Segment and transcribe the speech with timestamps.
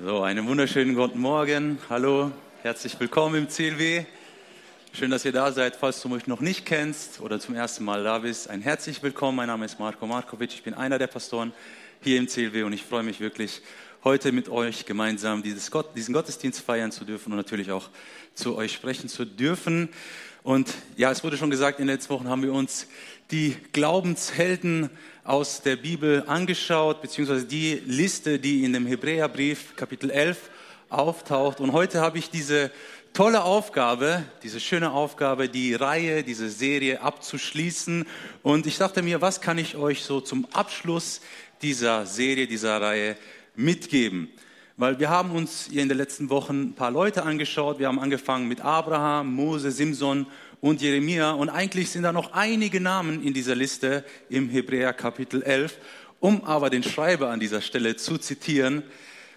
[0.00, 1.78] So, einen wunderschönen guten Morgen.
[1.90, 4.04] Hallo, herzlich willkommen im CLW.
[4.94, 5.76] Schön, dass ihr da seid.
[5.76, 9.36] Falls du mich noch nicht kennst oder zum ersten Mal da bist, ein herzlich willkommen.
[9.36, 10.54] Mein Name ist Marco Markovic.
[10.54, 11.52] Ich bin einer der Pastoren
[12.00, 13.60] hier im CLW und ich freue mich wirklich,
[14.02, 17.90] heute mit euch gemeinsam Gott, diesen Gottesdienst feiern zu dürfen und natürlich auch
[18.34, 19.90] zu euch sprechen zu dürfen.
[20.42, 22.88] Und ja, es wurde schon gesagt, in den letzten Wochen haben wir uns
[23.30, 24.90] die Glaubenshelden
[25.22, 30.50] aus der Bibel angeschaut, beziehungsweise die Liste, die in dem Hebräerbrief Kapitel 11
[30.88, 31.60] auftaucht.
[31.60, 32.72] Und heute habe ich diese
[33.12, 38.04] tolle Aufgabe, diese schöne Aufgabe, die Reihe, diese Serie abzuschließen.
[38.42, 41.20] Und ich dachte mir, was kann ich euch so zum Abschluss
[41.62, 43.16] dieser Serie, dieser Reihe
[43.54, 44.28] mitgeben?
[44.76, 47.78] Weil wir haben uns in den letzten Wochen ein paar Leute angeschaut.
[47.78, 50.26] Wir haben angefangen mit Abraham, Mose, Simson
[50.60, 51.32] und Jeremia.
[51.32, 55.76] Und eigentlich sind da noch einige Namen in dieser Liste im Hebräer Kapitel 11.
[56.20, 58.82] Um aber den Schreiber an dieser Stelle zu zitieren,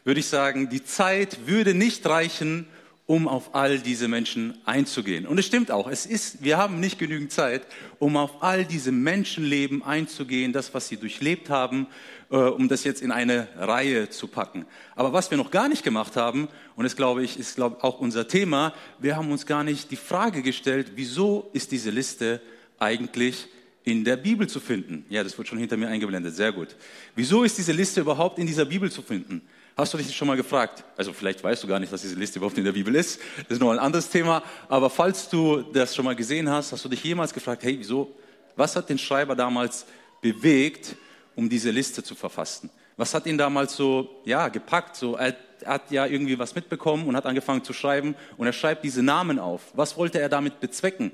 [0.05, 2.67] würde ich sagen, die Zeit würde nicht reichen,
[3.07, 5.27] um auf all diese Menschen einzugehen.
[5.27, 7.67] Und es stimmt auch, es ist, wir haben nicht genügend Zeit,
[7.99, 11.85] um auf all diese Menschenleben einzugehen, das, was sie durchlebt haben,
[12.31, 14.65] äh, um das jetzt in eine Reihe zu packen.
[14.95, 17.99] Aber was wir noch gar nicht gemacht haben, und das glaube ich, ist glaube auch
[17.99, 22.41] unser Thema, wir haben uns gar nicht die Frage gestellt, wieso ist diese Liste
[22.79, 23.47] eigentlich
[23.83, 25.05] in der Bibel zu finden?
[25.09, 26.75] Ja, das wird schon hinter mir eingeblendet, sehr gut.
[27.15, 29.43] Wieso ist diese Liste überhaupt in dieser Bibel zu finden?
[29.77, 30.85] Hast du dich schon mal gefragt?
[30.95, 33.19] Also vielleicht weißt du gar nicht, dass diese Liste überhaupt in der Bibel ist.
[33.35, 34.41] Das ist noch ein anderes Thema.
[34.69, 38.15] Aber falls du das schon mal gesehen hast, hast du dich jemals gefragt, hey, wieso?
[38.55, 39.85] Was hat den Schreiber damals
[40.21, 40.95] bewegt,
[41.35, 42.69] um diese Liste zu verfassen?
[42.95, 44.95] Was hat ihn damals so, ja, gepackt?
[44.95, 48.85] So, er hat ja irgendwie was mitbekommen und hat angefangen zu schreiben und er schreibt
[48.85, 49.61] diese Namen auf.
[49.73, 51.11] Was wollte er damit bezwecken?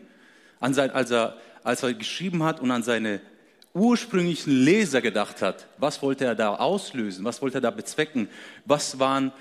[0.60, 3.22] Sein, als, er, als er geschrieben hat und an seine
[3.74, 5.68] ursprünglichen Leser gedacht hat.
[5.78, 7.24] Was wollte er da auslösen?
[7.26, 8.30] Was wollte er da bezwecken?
[8.66, 9.32] Was waren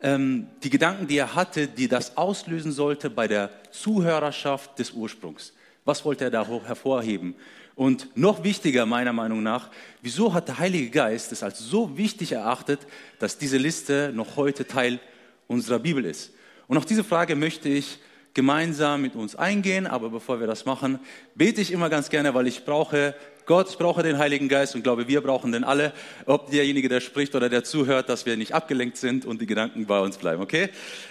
[0.00, 5.52] ähm, die Gedanken, die er hatte, die das auslösen sollte bei der Zuhörerschaft des Ursprungs?
[5.84, 7.34] Was wollte er da hervorheben?
[7.74, 9.70] Und noch wichtiger meiner Meinung nach,
[10.02, 12.80] wieso hat der Heilige Geist es als so wichtig erachtet,
[13.18, 15.00] dass diese Liste noch heute Teil
[15.46, 16.32] unserer Bibel ist?
[16.68, 17.98] Und auf diese Frage möchte ich
[18.34, 19.86] gemeinsam mit uns eingehen.
[19.86, 20.98] Aber bevor wir das machen,
[21.34, 23.14] bete ich immer ganz gerne, weil ich brauche
[23.46, 25.92] Gott, ich brauche den Heiligen Geist und glaube, wir brauchen den alle,
[26.26, 29.86] ob derjenige, der spricht oder der zuhört, dass wir nicht abgelenkt sind und die Gedanken
[29.86, 30.68] bei uns bleiben, okay?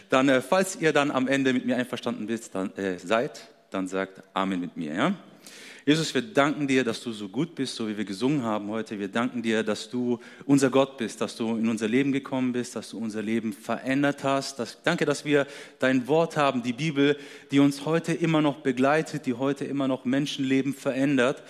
[0.09, 3.90] Dann, äh, falls ihr dann am Ende mit mir einverstanden bist, dann, äh, seid, dann
[3.90, 5.16] sagt Amen mit mir, ja?
[5.86, 9.00] Jesus, wir danken dir, dass du so gut bist, so wie wir gesungen haben heute.
[9.00, 12.76] Wir danken dir, dass du unser Gott bist, dass du in unser Leben gekommen bist,
[12.76, 14.60] dass du unser Leben verändert hast.
[14.60, 15.48] Das, danke, dass wir
[15.80, 17.18] dein Wort haben, die Bibel,
[17.52, 21.44] die uns heute immer noch begleitet, die heute immer noch Menschenleben verändert.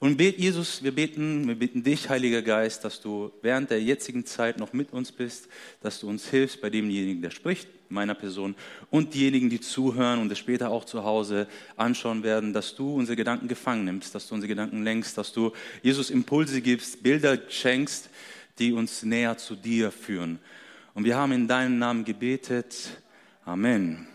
[0.00, 4.24] Und bet, Jesus, wir beten, wir bitten dich, Heiliger Geist, dass du während der jetzigen
[4.24, 5.48] Zeit noch mit uns bist,
[5.82, 8.54] dass du uns hilfst bei demjenigen, der spricht, meiner Person,
[8.90, 11.46] und diejenigen, die zuhören und es später auch zu Hause
[11.76, 15.52] anschauen werden, dass du unsere Gedanken gefangen nimmst, dass du unsere Gedanken lenkst, dass du
[15.82, 18.10] Jesus Impulse gibst, Bilder schenkst,
[18.58, 20.38] die uns näher zu dir führen.
[20.94, 22.76] Und wir haben in deinem Namen gebetet.
[23.44, 24.06] Amen.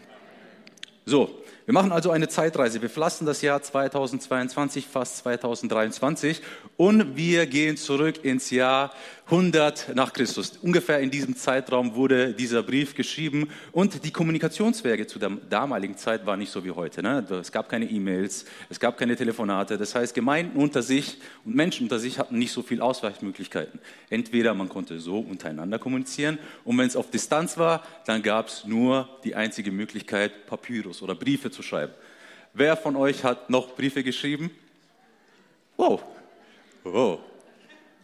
[1.06, 2.82] So, wir machen also eine Zeitreise.
[2.82, 6.42] Wir verlassen das Jahr 2022, fast 2023
[6.80, 8.94] und wir gehen zurück ins Jahr
[9.26, 10.54] 100 nach Christus.
[10.62, 16.26] Ungefähr in diesem Zeitraum wurde dieser Brief geschrieben und die Kommunikationswege zu der damaligen Zeit
[16.26, 17.04] waren nicht so wie heute.
[17.04, 17.28] Ne?
[17.32, 19.78] Es gab keine E-Mails, es gab keine Telefonate.
[19.78, 23.82] Das heißt, Gemeinden unter sich und Menschen unter sich hatten nicht so viele Ausweichmöglichkeiten.
[24.10, 28.64] Entweder man konnte so untereinander kommunizieren und wenn es auf Distanz war, dann gab es
[28.64, 31.92] nur die einzige Möglichkeit, Papyrus oder Briefe zu schreiben.
[32.54, 34.50] Wer von euch hat noch Briefe geschrieben?
[35.76, 36.02] Wow.
[36.84, 37.20] Wow.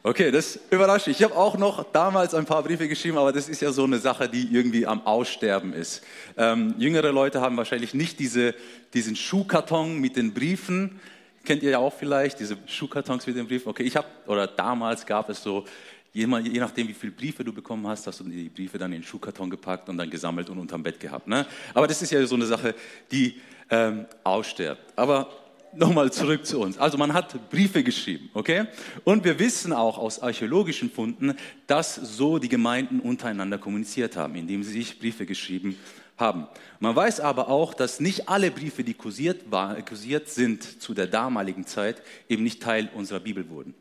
[0.07, 1.19] Okay, das überrascht mich.
[1.19, 3.97] Ich habe auch noch damals ein paar Briefe geschrieben, aber das ist ja so eine
[3.97, 6.03] Sache, die irgendwie am Aussterben ist.
[6.37, 8.53] Ähm, jüngere Leute haben wahrscheinlich nicht diese,
[8.93, 10.99] diesen Schuhkarton mit den Briefen.
[11.43, 13.69] Kennt ihr ja auch vielleicht, diese Schuhkartons mit den Briefen.
[13.69, 15.65] Okay, ich habe, oder damals gab es so,
[16.13, 19.01] je, je nachdem, wie viele Briefe du bekommen hast, hast du die Briefe dann in
[19.01, 21.27] den Schuhkarton gepackt und dann gesammelt und unterm Bett gehabt.
[21.27, 21.47] Ne?
[21.73, 22.75] Aber das ist ja so eine Sache,
[23.11, 23.41] die
[23.71, 24.93] ähm, ausstirbt.
[24.95, 25.29] Aber
[25.77, 26.77] nochmal zurück zu uns.
[26.77, 28.65] Also man hat Briefe geschrieben, okay?
[29.03, 31.35] Und wir wissen auch aus archäologischen Funden,
[31.67, 35.77] dass so die Gemeinden untereinander kommuniziert haben, indem sie sich Briefe geschrieben
[36.17, 36.47] haben.
[36.79, 41.07] Man weiß aber auch, dass nicht alle Briefe, die kursiert, war, kursiert sind zu der
[41.07, 43.73] damaligen Zeit, eben nicht Teil unserer Bibel wurden.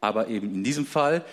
[0.00, 1.24] Aber eben in diesem Fall,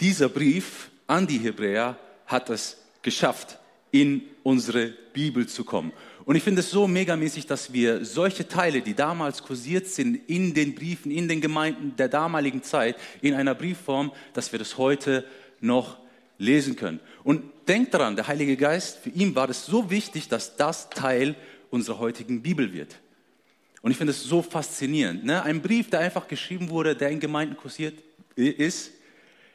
[0.00, 3.58] dieser Brief an die Hebräer hat es geschafft,
[4.00, 5.92] in unsere Bibel zu kommen.
[6.24, 10.54] Und ich finde es so megamäßig, dass wir solche Teile, die damals kursiert sind in
[10.54, 15.24] den Briefen, in den Gemeinden der damaligen Zeit, in einer Briefform, dass wir das heute
[15.60, 15.98] noch
[16.38, 17.00] lesen können.
[17.22, 21.36] Und denkt daran, der Heilige Geist, für ihn war es so wichtig, dass das Teil
[21.70, 22.96] unserer heutigen Bibel wird.
[23.82, 25.24] Und ich finde es so faszinierend.
[25.24, 25.42] Ne?
[25.42, 28.02] Ein Brief, der einfach geschrieben wurde, der in Gemeinden kursiert
[28.34, 28.90] ist,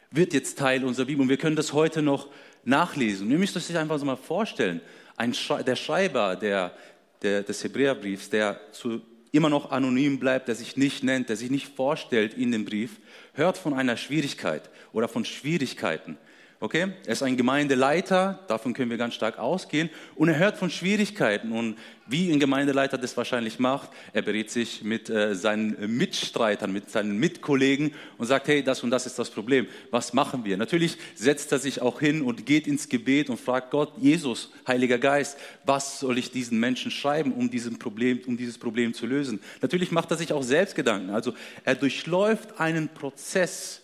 [0.10, 1.22] wird jetzt Teil unserer Bibel.
[1.22, 2.30] Und wir können das heute noch
[2.64, 3.28] nachlesen.
[3.28, 4.82] Und ihr müsst euch einfach so mal vorstellen,
[5.18, 6.74] ein Schrei der Schreiber der,
[7.22, 11.50] der, des Hebräerbriefs, der zu, immer noch anonym bleibt, der sich nicht nennt, der sich
[11.50, 13.00] nicht vorstellt in dem Brief,
[13.34, 16.18] hört von einer Schwierigkeit oder von Schwierigkeiten.
[16.62, 16.94] Okay?
[17.08, 19.90] Er ist ein Gemeindeleiter, davon können wir ganz stark ausgehen.
[20.14, 21.54] Und er hört von Schwierigkeiten.
[21.54, 21.76] Und
[22.06, 27.18] wie ein Gemeindeleiter das wahrscheinlich macht, er berät sich mit äh, seinen Mitstreitern, mit seinen
[27.18, 29.66] Mitkollegen und sagt, hey, das und das ist das Problem.
[29.90, 30.56] Was machen wir?
[30.56, 35.00] Natürlich setzt er sich auch hin und geht ins Gebet und fragt Gott, Jesus, Heiliger
[35.00, 39.42] Geist, was soll ich diesen Menschen schreiben, um, diesen Problem, um dieses Problem zu lösen?
[39.64, 41.10] Natürlich macht er sich auch selbst Gedanken.
[41.10, 43.82] Also er durchläuft einen Prozess,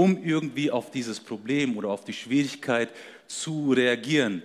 [0.00, 2.88] um irgendwie auf dieses Problem oder auf die Schwierigkeit
[3.26, 4.42] zu reagieren.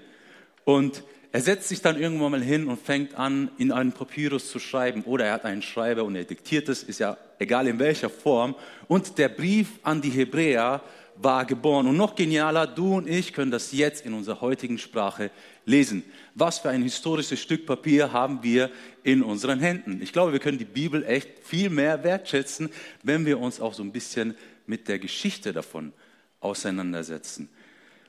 [0.66, 4.60] Und er setzt sich dann irgendwann mal hin und fängt an, in einen Papyrus zu
[4.60, 5.04] schreiben.
[5.04, 8.54] Oder er hat einen Schreiber und er diktiert es, ist ja egal in welcher Form.
[8.90, 10.82] Und der Brief an die Hebräer
[11.16, 11.88] war geboren.
[11.88, 15.32] Und noch genialer, du und ich können das jetzt in unserer heutigen Sprache
[15.66, 16.04] lesen.
[16.34, 18.70] Was für ein historisches Stück Papier haben wir
[19.04, 20.02] in unseren Händen?
[20.02, 22.70] Ich glaube, wir können die Bibel echt viel mehr wertschätzen,
[23.04, 24.36] wenn wir uns auch so ein bisschen
[24.68, 25.94] mit der Geschichte davon
[26.40, 27.50] auseinandersetzen.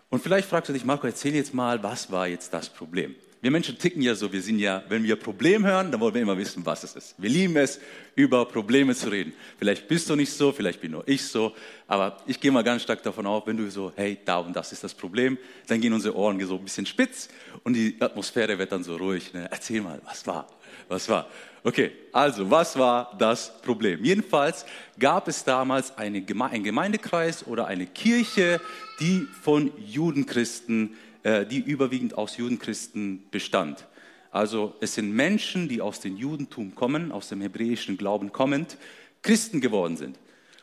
[0.08, 3.14] Und vielleicht fragst du dich, Marco, erzähl jetzt mal, was war jetzt das Problem?
[3.42, 6.22] Wir Menschen ticken ja so, wir sind ja, wenn wir Problem hören, dann wollen wir
[6.22, 7.14] immer wissen, was es ist.
[7.18, 7.78] Wir lieben es,
[8.14, 9.34] über Probleme zu reden.
[9.58, 11.54] Vielleicht bist du nicht so, vielleicht bin nur ich so,
[11.86, 14.72] aber ich gehe mal ganz stark davon auf, wenn du so, hey, da und das
[14.72, 17.28] ist das Problem, dann gehen unsere Ohren so ein bisschen spitz
[17.62, 19.32] und die Atmosphäre wird dann so ruhig.
[19.34, 19.48] Ne?
[19.50, 20.48] Erzähl mal, was war?
[20.88, 21.28] Was war?
[21.64, 24.04] Okay, also was war das Problem?
[24.04, 24.64] Jedenfalls
[25.00, 28.60] gab es damals eine Geme einen Gemeindekreis oder eine Kirche,
[29.00, 33.84] die von Judenchristen, äh, die überwiegend aus Judenchristen bestand.
[34.30, 38.76] Also es sind Menschen, die aus dem Judentum kommen, aus dem hebräischen Glauben kommend,
[39.22, 40.18] Christen geworden sind.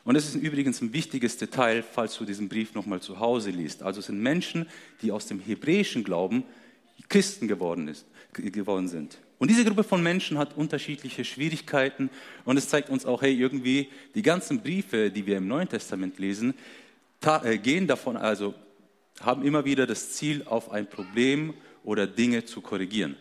[0.06, 3.84] Und das ist übrigens ein wichtiges Detail, falls du diesen Brief nochmal zu Hause liest.
[3.84, 4.68] Also es sind Menschen,
[5.02, 6.44] die aus dem hebräischen Glauben
[7.10, 9.18] Christen geworden, ist, geworden sind.
[9.40, 12.10] Und diese Gruppe von Menschen hat unterschiedliche Schwierigkeiten
[12.46, 16.18] und es zeigt uns auch, hey, irgendwie die ganzen Briefe, die wir im Neuen Testament
[16.18, 16.54] lesen,
[17.44, 18.54] äh, gehen davon, also
[19.20, 21.54] haben immer wieder das Ziel, auf ein Problem
[21.84, 23.18] oder Dinge zu korrigieren.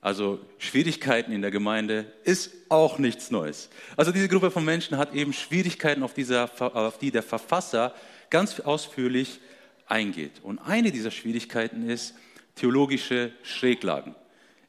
[0.00, 3.68] Also Schwierigkeiten in der Gemeinde ist auch nichts Neues.
[3.96, 7.94] Also diese Gruppe von Menschen hat eben Schwierigkeiten, auf, dieser, auf die der Verfasser
[8.30, 9.40] ganz ausführlich
[9.86, 10.40] eingeht.
[10.42, 12.14] Und eine dieser Schwierigkeiten ist
[12.58, 14.14] theologische Schräglagen.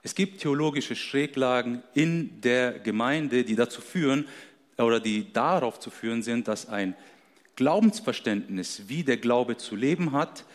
[0.01, 4.27] Es gibt theologische Schräglagen in der Gemeinde, die dazu führen
[4.77, 6.95] oder die darauf zu führen sind, dass ein
[7.55, 10.45] Glaubensverständnis, wie der Glaube zu leben hat,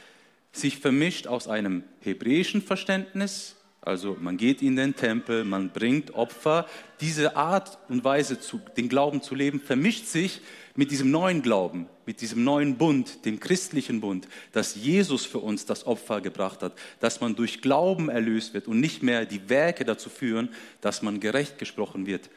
[0.52, 6.66] sich vermischt aus einem hebräischen Verständnis, also man geht in den Tempel, man bringt Opfer.
[7.02, 10.40] Diese Art und Weise, zu, den Glauben zu leben, vermischt sich
[10.74, 15.66] mit diesem neuen Glauben, mit diesem neuen Bund, dem christlichen Bund, dass Jesus für uns
[15.66, 19.84] das Opfer gebracht hat, dass man durch Glauben erlöst wird und nicht mehr die Werke
[19.84, 20.48] dazu führen,
[20.80, 22.30] dass man gerecht gesprochen wird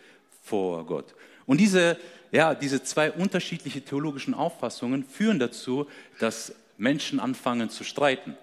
[0.44, 1.16] vor Gott.
[1.46, 1.98] Und diese,
[2.32, 5.88] ja, diese zwei unterschiedlichen theologischen Auffassungen führen dazu,
[6.20, 8.38] dass Menschen anfangen zu streiten.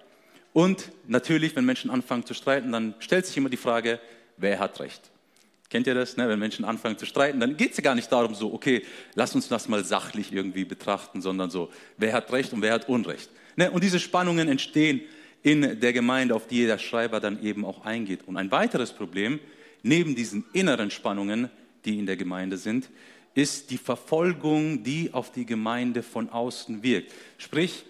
[0.53, 3.99] Und natürlich, wenn Menschen anfangen zu streiten, dann stellt sich immer die Frage,
[4.37, 5.11] wer hat Recht?
[5.69, 6.15] Kennt ihr das?
[6.15, 6.29] Ne?
[6.29, 8.83] Wenn Menschen anfangen zu streiten, dann geht es ja gar nicht darum, so, okay,
[9.15, 12.87] lass uns das mal sachlich irgendwie betrachten, sondern so, wer hat Recht und wer hat
[12.87, 13.29] Unrecht.
[13.55, 13.71] Ne?
[13.71, 15.01] Und diese Spannungen entstehen
[15.41, 18.27] in der Gemeinde, auf die der Schreiber dann eben auch eingeht.
[18.27, 19.39] Und ein weiteres Problem,
[19.81, 21.49] neben diesen inneren Spannungen,
[21.83, 22.89] die in der Gemeinde sind,
[23.33, 27.11] ist die Verfolgung, die auf die Gemeinde von außen wirkt.
[27.37, 27.85] Sprich,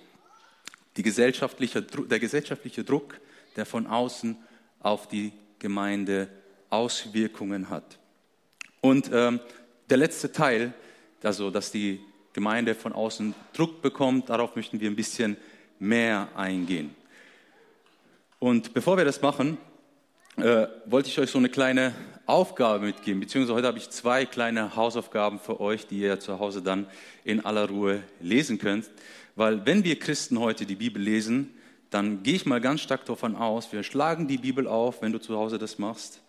[0.96, 3.20] gesellschaftliche, der gesellschaftliche Druck,
[3.58, 4.38] der von außen
[4.80, 7.98] auf die Gemeinde wirkt Auswirkungen hat.
[8.82, 9.40] Und ähm,
[9.90, 10.74] der letzte Teil,
[11.24, 12.00] also dass die
[12.34, 15.38] Gemeinde von außen Druck bekommt, darauf möchten wir ein bisschen
[15.80, 16.94] mehr eingehen.
[18.40, 19.58] Und bevor wir das machen,
[20.38, 21.96] äh, wollte ich euch so eine kleine
[22.26, 26.62] Aufgabe mitgeben, beziehungsweise heute habe ich zwei kleine Hausaufgaben für euch, die ihr zu Hause
[26.62, 26.88] dann
[27.24, 28.90] in aller Ruhe lesen könnt.
[29.36, 31.54] Weil wenn wir Christen heute die Bibel lesen,
[31.90, 35.20] dann gehe ich mal ganz stark davon aus, wir schlagen die Bibel auf, wenn du
[35.20, 36.22] zu Hause das machst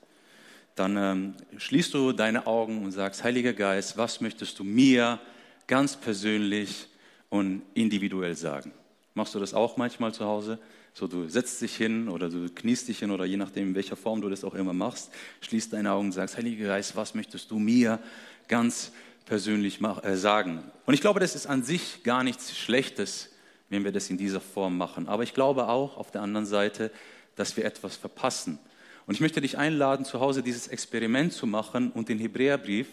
[0.77, 5.19] dann ähm, schließt du deine Augen und sagst, Heiliger Geist, was möchtest du mir
[5.67, 6.87] ganz persönlich
[7.31, 8.73] und individuell sagen?
[9.15, 10.59] Machst du das auch manchmal zu Hause?
[10.93, 13.97] So, du setzt dich hin oder du kniest dich hin oder je nachdem, in welcher
[13.97, 17.51] Form du das auch immer machst, schließt deine Augen und sagst, Heiliger Geist, was möchtest
[17.51, 17.99] du mir
[18.47, 18.93] ganz
[19.25, 20.63] persönlich äh, sagen?
[20.85, 23.31] Und ich glaube, das ist an sich gar nichts Schlechtes,
[23.71, 25.09] wenn wir das in dieser Form machen.
[25.09, 26.91] Aber ich glaube auch auf der anderen Seite,
[27.35, 28.59] dass wir etwas verpassen.
[29.07, 32.89] Und ich möchte dich einladen, zu Hause dieses Experiment zu machen und den Hebräerbrief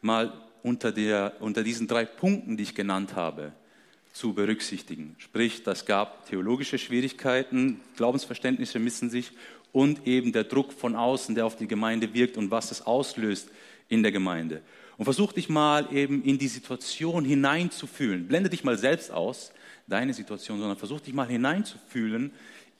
[0.00, 0.32] mal
[0.62, 3.52] unter, der, unter diesen drei Punkten, die ich genannt habe,
[4.12, 5.14] zu berücksichtigen.
[5.18, 9.32] Sprich, das gab theologische Schwierigkeiten, Glaubensverständnisse missen sich
[9.72, 13.50] und eben der Druck von außen, der auf die Gemeinde wirkt und was es auslöst
[13.88, 14.62] in der Gemeinde.
[14.96, 18.28] Und versuch dich mal eben in die Situation hineinzufühlen.
[18.28, 19.52] Blende dich mal selbst aus,
[19.86, 22.32] deine Situation, sondern versuch dich mal hineinzufühlen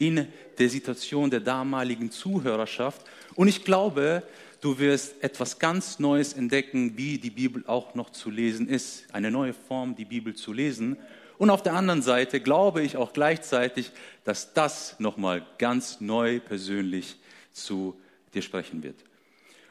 [0.03, 0.27] in
[0.59, 3.07] der Situation der damaligen Zuhörerschaft.
[3.37, 4.25] Und ich glaube,
[4.61, 9.05] du wirst etwas ganz Neues entdecken, wie die Bibel auch noch zu lesen ist.
[9.13, 10.97] Eine neue Form, die Bibel zu lesen.
[11.39, 13.93] Und auf der anderen Seite glaube ich auch gleichzeitig,
[14.25, 17.17] dass das nochmal ganz neu persönlich
[17.53, 17.95] zu
[18.35, 18.97] dir sprechen wird.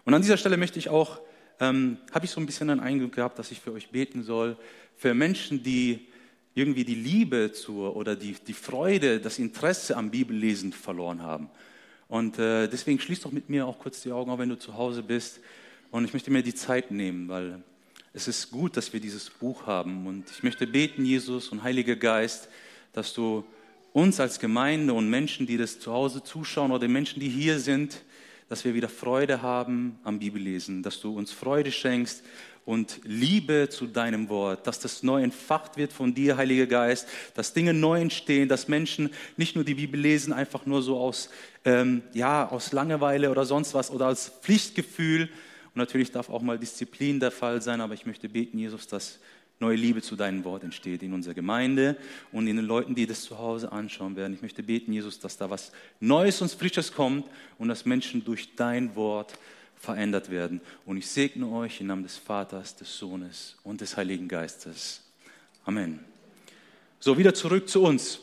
[0.05, 1.19] Und an dieser Stelle möchte ich auch,
[1.59, 4.55] ähm, habe ich so ein bisschen einen Eindruck gehabt, dass ich für euch beten soll,
[4.95, 6.07] für Menschen, die
[6.53, 11.49] irgendwie die Liebe zur oder die, die Freude, das Interesse am Bibellesen verloren haben.
[12.07, 14.75] Und äh, deswegen schließ doch mit mir auch kurz die Augen, auch wenn du zu
[14.75, 15.39] Hause bist.
[15.91, 17.63] Und ich möchte mir die Zeit nehmen, weil
[18.13, 20.05] es ist gut, dass wir dieses Buch haben.
[20.07, 22.49] Und ich möchte beten, Jesus und Heiliger Geist,
[22.91, 23.45] dass du
[23.93, 28.03] uns als Gemeinde und Menschen, die das zu Hause zuschauen oder Menschen, die hier sind,
[28.49, 32.23] dass wir wieder Freude haben am Bibellesen, dass du uns Freude schenkst
[32.65, 37.53] und Liebe zu deinem Wort, dass das neu entfacht wird von dir, Heiliger Geist, dass
[37.53, 41.29] Dinge neu entstehen, dass Menschen nicht nur die Bibel lesen, einfach nur so aus,
[41.65, 45.23] ähm, ja, aus Langeweile oder sonst was oder als Pflichtgefühl.
[45.23, 49.19] Und natürlich darf auch mal Disziplin der Fall sein, aber ich möchte beten, Jesus, dass
[49.61, 51.95] neue Liebe zu deinem Wort entsteht in unserer Gemeinde
[52.31, 54.33] und in den Leuten, die das zu Hause anschauen werden.
[54.33, 57.27] Ich möchte beten, Jesus, dass da was Neues und Frisches kommt
[57.59, 59.33] und dass Menschen durch dein Wort
[59.81, 60.61] verändert werden.
[60.85, 65.01] Und ich segne euch im Namen des Vaters, des Sohnes und des Heiligen Geistes.
[65.65, 65.99] Amen.
[66.99, 68.19] So, wieder zurück zu uns.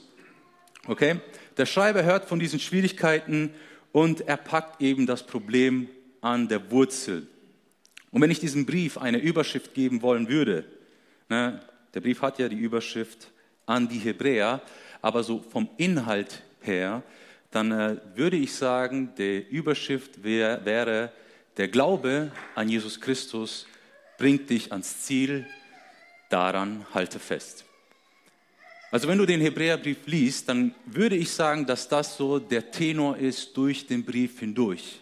[0.87, 1.21] Okay?
[1.57, 3.51] Der Schreiber hört von diesen Schwierigkeiten
[3.91, 5.89] und er packt eben das Problem
[6.21, 7.27] an der Wurzel.
[8.13, 10.65] Und wenn ich diesem Brief eine Überschrift geben wollen würde,
[11.29, 11.61] ne,
[11.93, 13.31] der Brief hat ja die Überschrift
[13.67, 14.63] an die Hebräer,
[15.03, 17.03] aber so vom Inhalt her,
[17.51, 21.13] dann äh, würde ich sagen, der Überschrift wär, wäre
[21.59, 23.67] der Glaube an Jesus Christus
[24.17, 25.47] bringt dich ans Ziel,
[26.31, 27.65] daran halte fest.
[28.91, 33.19] Also wenn du den Hebräerbrief liest, dann würde ich sagen, dass das so der Tenor
[33.19, 35.01] ist durch den Brief hindurch.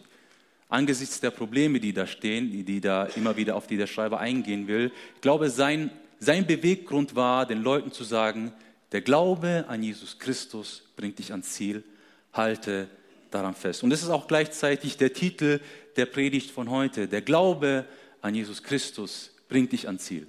[0.68, 4.66] Angesichts der Probleme, die da stehen, die, da immer wieder auf die der Schreiber eingehen
[4.66, 8.52] will, ich glaube, sein, sein Beweggrund war, den Leuten zu sagen,
[8.90, 11.84] der Glaube an Jesus Christus bringt dich ans Ziel,
[12.32, 12.88] halte
[13.30, 13.82] daran fest.
[13.82, 15.60] Und das ist auch gleichzeitig der Titel
[15.96, 17.08] der Predigt von heute.
[17.08, 17.86] Der Glaube
[18.20, 20.26] an Jesus Christus bringt dich ans Ziel.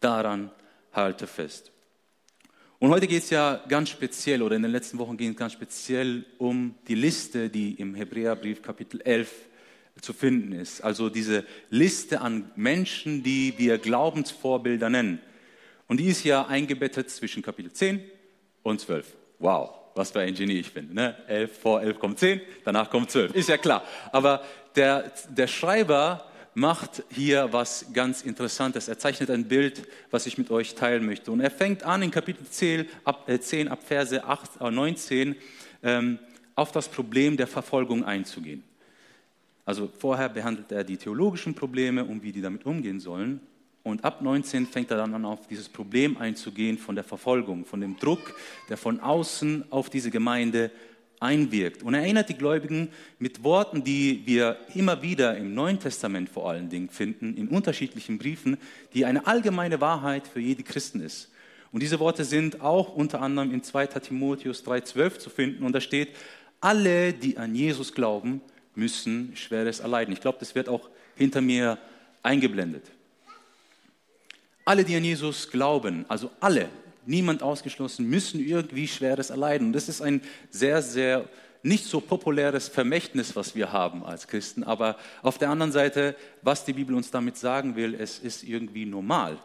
[0.00, 0.50] Daran
[0.92, 1.72] halte fest.
[2.78, 5.52] Und heute geht es ja ganz speziell, oder in den letzten Wochen ging es ganz
[5.52, 9.30] speziell um die Liste, die im Hebräerbrief Kapitel 11
[10.00, 10.80] zu finden ist.
[10.82, 15.20] Also diese Liste an Menschen, die wir Glaubensvorbilder nennen.
[15.88, 18.00] Und die ist ja eingebettet zwischen Kapitel 10
[18.62, 19.14] und 12.
[19.40, 20.92] Wow, was für ein Genie ich bin.
[20.94, 21.16] Ne?
[21.26, 23.34] 11, vor 11 kommt 10, danach kommt 12.
[23.34, 23.84] Ist ja klar.
[24.12, 24.42] Aber
[24.76, 28.88] der, der Schreiber macht hier was ganz Interessantes.
[28.88, 31.30] Er zeichnet ein Bild, was ich mit euch teilen möchte.
[31.30, 35.36] Und er fängt an in Kapitel 10 ab, äh 10, ab Verse 8, äh 19
[35.82, 36.18] ähm,
[36.54, 38.64] auf das Problem der Verfolgung einzugehen.
[39.64, 43.40] Also vorher behandelt er die theologischen Probleme und wie die damit umgehen sollen.
[43.82, 47.80] Und ab 19 fängt er dann an, auf dieses Problem einzugehen von der Verfolgung, von
[47.80, 48.34] dem Druck,
[48.68, 50.70] der von außen auf diese Gemeinde
[51.18, 51.82] einwirkt.
[51.82, 56.50] Und er erinnert die Gläubigen mit Worten, die wir immer wieder im Neuen Testament vor
[56.50, 58.58] allen Dingen finden, in unterschiedlichen Briefen,
[58.94, 61.30] die eine allgemeine Wahrheit für jede Christen ist.
[61.72, 63.86] Und diese Worte sind auch unter anderem in 2.
[63.86, 65.64] Timotheus 3,12 zu finden.
[65.64, 66.08] Und da steht,
[66.60, 68.40] alle, die an Jesus glauben,
[68.74, 70.12] müssen Schweres erleiden.
[70.12, 71.78] Ich glaube, das wird auch hinter mir
[72.22, 72.84] eingeblendet.
[74.70, 76.68] Alle, die an Jesus glauben, also alle,
[77.04, 79.66] niemand ausgeschlossen, müssen irgendwie Schweres erleiden.
[79.66, 81.28] Und das ist ein sehr, sehr
[81.64, 84.62] nicht so populäres Vermächtnis, was wir haben als Christen.
[84.62, 88.86] Aber auf der anderen Seite, was die Bibel uns damit sagen will, es ist irgendwie
[88.86, 89.38] normal.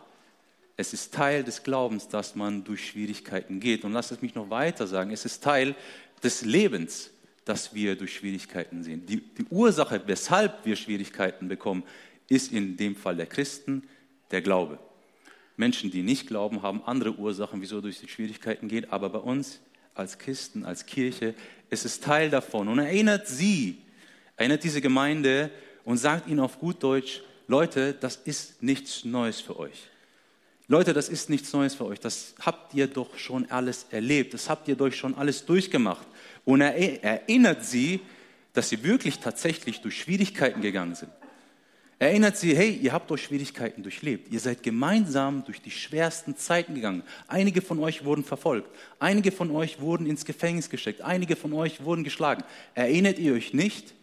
[0.78, 3.84] Es ist Teil des Glaubens, dass man durch Schwierigkeiten geht.
[3.84, 5.74] Und lasst es mich noch weiter sagen, es ist Teil
[6.22, 7.10] des Lebens,
[7.46, 9.08] dass wir durch Schwierigkeiten sehen.
[9.08, 11.82] Die, die Ursache, weshalb wir Schwierigkeiten bekommen,
[12.28, 13.88] ist in dem Fall der Christen
[14.30, 14.78] der Glaube.
[15.58, 18.92] Menschen, die nicht glauben, haben andere Ursachen, wieso durch die Schwierigkeiten geht.
[18.92, 19.62] Aber bei uns
[19.94, 21.34] als Christen, als Kirche,
[21.70, 22.68] ist es Teil davon.
[22.68, 23.78] Und erinnert sie,
[24.36, 25.52] erinnert diese Gemeinde
[25.86, 29.90] und sagt ihnen auf gut Deutsch, Leute, das ist nichts Neues für euch.
[30.68, 32.00] Leute, das ist nichts Neues für euch.
[32.00, 34.34] Das habt ihr doch schon alles erlebt.
[34.34, 36.08] Das habt ihr durch schon alles durchgemacht.
[36.44, 38.00] Und er erinnert sie,
[38.54, 41.12] dass sie wirklich tatsächlich durch Schwierigkeiten gegangen sind.
[41.98, 44.32] Erinnert sie, hey, ihr habt euch Schwierigkeiten durchlebt.
[44.32, 47.04] Ihr seid gemeinsam durch die schwersten Zeiten gegangen.
[47.28, 48.70] Einige von euch wurden verfolgt.
[49.00, 51.02] Einige von euch wurden ins Gefängnis gesteckt.
[51.02, 52.44] Einige von euch wurden geschlagen.
[52.74, 53.94] Erinnert ihr euch nicht?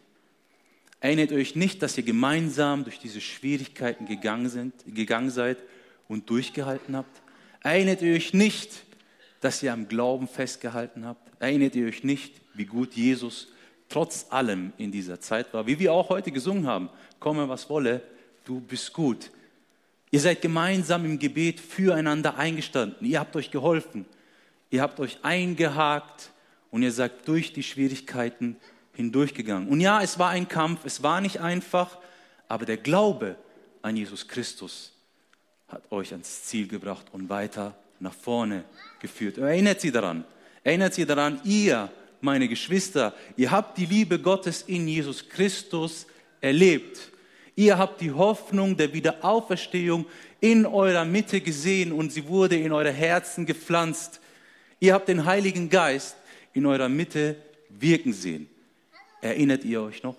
[1.01, 5.59] Erinnert euch nicht, dass ihr gemeinsam durch diese Schwierigkeiten gegangen, sind, gegangen seid
[6.09, 7.21] und durchgehalten habt?
[7.63, 8.71] Erinnert ihr euch nicht,
[9.41, 11.31] dass ihr am Glauben festgehalten habt?
[11.43, 13.52] Erinnert ihr euch nicht, wie gut Jesus
[13.93, 16.89] trotz allem in dieser Zeit war, wie wir auch heute gesungen haben,
[17.21, 18.03] komme was wolle,
[18.45, 19.31] du bist gut.
[20.11, 24.07] Ihr seid gemeinsam im Gebet füreinander eingestanden, ihr habt euch geholfen,
[24.71, 26.31] ihr habt euch eingehakt
[26.71, 28.57] und ihr seid durch die Schwierigkeiten
[28.95, 29.69] hindurchgegangen.
[29.69, 31.99] Und ja, es war ein Kampf, es war nicht einfach,
[32.49, 33.37] aber der Glaube
[33.83, 34.93] an Jesus Christus
[35.69, 38.65] hat euch ans Ziel gebracht und weiter nach vorne
[39.01, 39.39] geführt.
[39.39, 40.25] Erinnert sie daran,
[40.65, 41.91] erinnert sie daran, ihr
[42.23, 46.07] meine Geschwister, ihr habt die Liebe Gottes in Jesus Christus
[46.41, 47.11] erlebt.
[47.55, 50.07] Ihr habt die Hoffnung der Wiederauferstehung
[50.41, 54.21] in eurer Mitte gesehen und sie wurde in eure Herzen gepflanzt.
[54.81, 56.17] Ihr habt den Heiligen Geist
[56.55, 57.37] in eurer Mitte
[57.69, 58.49] wirken sehen.
[59.21, 60.17] Erinnert ihr euch noch?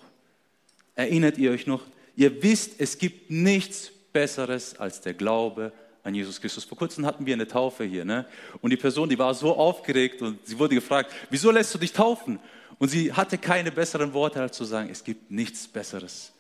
[0.96, 1.84] Erinnert ihr euch noch?
[2.16, 6.66] Ihr wisst, es gibt nichts Besseres als der Glaube an Jesus Christus.
[6.66, 8.26] Vor kurzem hatten wir eine Taufe hier, ne?
[8.62, 11.94] Und die Person, die war so aufgeregt und sie wurde gefragt, wieso lässt du dich
[11.94, 12.40] taufen?
[12.78, 16.34] Und sie hatte keine besseren Worte als zu sagen, es gibt nichts Besseres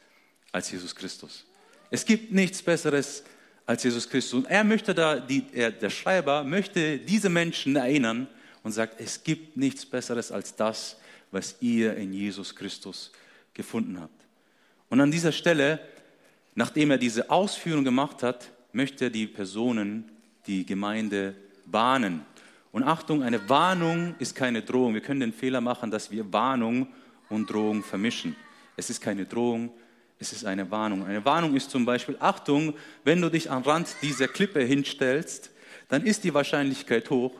[0.51, 1.45] als Jesus Christus.
[1.89, 3.23] Es gibt nichts Besseres
[3.65, 4.33] als Jesus Christus.
[4.33, 8.27] Und er möchte da, die, er, der Schreiber möchte diese Menschen erinnern
[8.63, 10.97] und sagt, es gibt nichts Besseres als das,
[11.31, 13.11] was ihr in Jesus Christus
[13.53, 14.25] gefunden habt.
[14.89, 15.79] Und an dieser Stelle,
[16.55, 20.11] nachdem er diese Ausführung gemacht hat, möchte die Personen,
[20.47, 22.25] die Gemeinde warnen.
[22.71, 24.93] Und Achtung, eine Warnung ist keine Drohung.
[24.93, 26.87] Wir können den Fehler machen, dass wir Warnung
[27.29, 28.35] und Drohung vermischen.
[28.75, 29.71] Es ist keine Drohung,
[30.19, 31.05] es ist eine Warnung.
[31.05, 35.51] Eine Warnung ist zum Beispiel, Achtung, wenn du dich am Rand dieser Klippe hinstellst,
[35.89, 37.33] dann ist die Wahrscheinlichkeit hoch,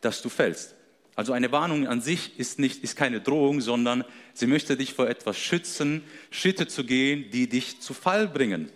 [0.00, 0.74] dass du fällst.
[1.14, 5.08] Also eine Warnung an sich ist, nicht, ist keine Drohung, sondern sie möchte dich vor
[5.08, 8.70] etwas schützen, Schritte zu gehen, die dich zu Fall bringen.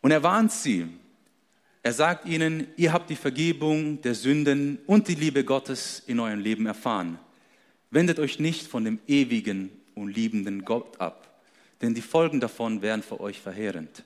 [0.00, 0.86] Und er warnt sie.
[1.82, 6.40] Er sagt ihnen, ihr habt die Vergebung der Sünden und die Liebe Gottes in eurem
[6.40, 7.18] Leben erfahren.
[7.90, 11.42] Wendet euch nicht von dem ewigen und liebenden Gott ab,
[11.80, 14.04] denn die Folgen davon wären für euch verheerend.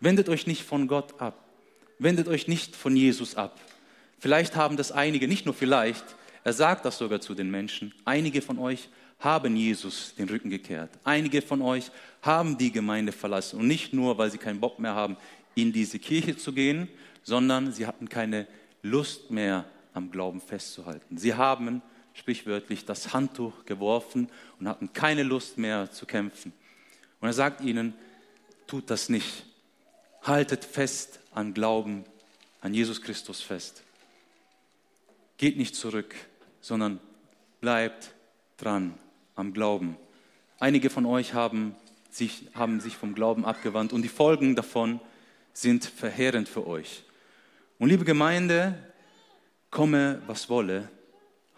[0.00, 1.48] Wendet euch nicht von Gott ab.
[1.98, 3.58] Wendet euch nicht von Jesus ab.
[4.18, 6.04] Vielleicht haben das einige, nicht nur vielleicht,
[6.44, 8.88] er sagt das sogar zu den Menschen, einige von euch
[9.20, 10.90] haben Jesus den Rücken gekehrt.
[11.02, 11.90] Einige von euch
[12.22, 15.16] haben die Gemeinde verlassen und nicht nur, weil sie keinen Bock mehr haben,
[15.54, 16.88] in diese Kirche zu gehen,
[17.22, 18.46] sondern sie hatten keine
[18.82, 21.16] Lust mehr am Glauben festzuhalten.
[21.16, 21.80] Sie haben
[22.12, 24.28] sprichwörtlich das Handtuch geworfen
[24.60, 26.52] und hatten keine Lust mehr zu kämpfen.
[27.20, 27.94] Und er sagt ihnen,
[28.66, 29.46] tut das nicht.
[30.22, 32.04] Haltet fest an Glauben,
[32.60, 33.82] an Jesus Christus fest.
[35.36, 36.14] Geht nicht zurück,
[36.60, 37.00] sondern
[37.60, 38.14] bleibt
[38.56, 38.94] dran
[39.34, 39.96] am Glauben.
[40.58, 41.74] Einige von euch haben
[42.10, 45.00] sich, haben sich vom Glauben abgewandt und die Folgen davon
[45.52, 47.04] sind verheerend für euch.
[47.78, 48.78] Und liebe Gemeinde,
[49.70, 50.88] komme, was wolle,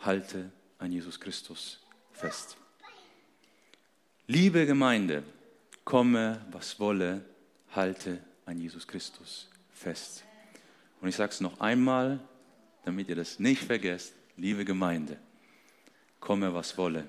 [0.00, 1.80] halte an Jesus Christus
[2.12, 2.56] fest.
[4.26, 5.22] Liebe Gemeinde,
[5.84, 7.24] komme, was wolle,
[7.74, 10.24] halte an Jesus Christus fest.
[11.00, 12.20] Und ich sage es noch einmal,
[12.84, 15.18] damit ihr das nicht vergesst, liebe Gemeinde,
[16.18, 17.04] komme, was wolle,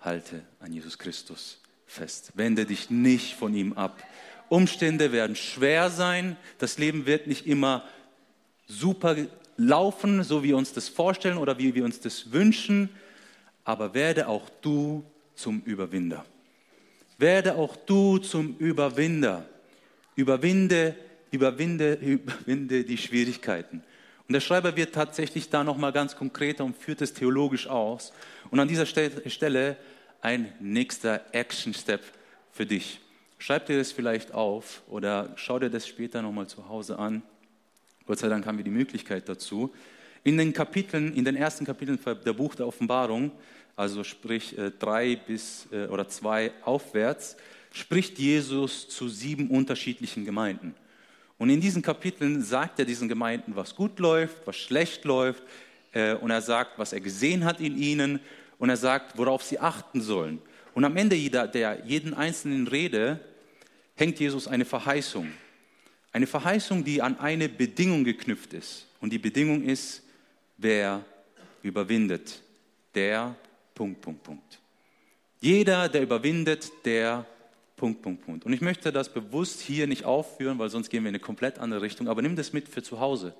[0.00, 2.32] halte an Jesus Christus fest.
[2.34, 4.02] Wende dich nicht von ihm ab.
[4.48, 6.36] Umstände werden schwer sein.
[6.58, 7.84] Das Leben wird nicht immer
[8.66, 9.16] super
[9.56, 12.88] laufen, so wie wir uns das vorstellen oder wie wir uns das wünschen.
[13.64, 16.24] Aber werde auch du zum Überwinder.
[17.18, 19.44] Werde auch du zum Überwinder.
[20.16, 20.96] Überwinde,
[21.30, 23.82] überwinde, überwinde die Schwierigkeiten.
[24.26, 28.12] Und der Schreiber wird tatsächlich da nochmal ganz konkreter und führt es theologisch aus.
[28.50, 29.76] Und an dieser Stelle
[30.22, 32.02] ein nächster Action-Step
[32.52, 33.00] für dich.
[33.38, 37.22] Schreib dir das vielleicht auf oder schau dir das später nochmal zu Hause an.
[38.06, 39.72] Gott sei Dank haben wir die Möglichkeit dazu.
[40.24, 43.32] In den Kapiteln, in den ersten Kapiteln der Buch der Offenbarung,
[43.76, 47.36] also sprich äh, drei bis äh, oder zwei aufwärts,
[47.72, 50.74] spricht Jesus zu sieben unterschiedlichen Gemeinden.
[51.38, 55.42] Und in diesen Kapiteln sagt er diesen Gemeinden, was gut läuft, was schlecht läuft.
[55.92, 58.20] Äh, und er sagt, was er gesehen hat in ihnen.
[58.60, 60.38] Und er sagt, worauf sie achten sollen.
[60.74, 63.18] Und am Ende jeder, der jeden einzelnen Rede
[63.96, 65.32] hängt Jesus eine Verheißung.
[66.12, 68.86] Eine Verheißung, die an eine Bedingung geknüpft ist.
[69.00, 70.02] Und die Bedingung ist,
[70.58, 71.02] wer
[71.62, 72.42] überwindet,
[72.94, 73.34] der
[73.74, 74.58] Punkt, Punkt, Punkt.
[75.40, 77.24] Jeder, der überwindet, der
[77.76, 78.44] Punkt, Punkt, Punkt.
[78.44, 81.58] Und ich möchte das bewusst hier nicht aufführen, weil sonst gehen wir in eine komplett
[81.58, 82.08] andere Richtung.
[82.08, 83.34] Aber nimm das mit für zu Hause.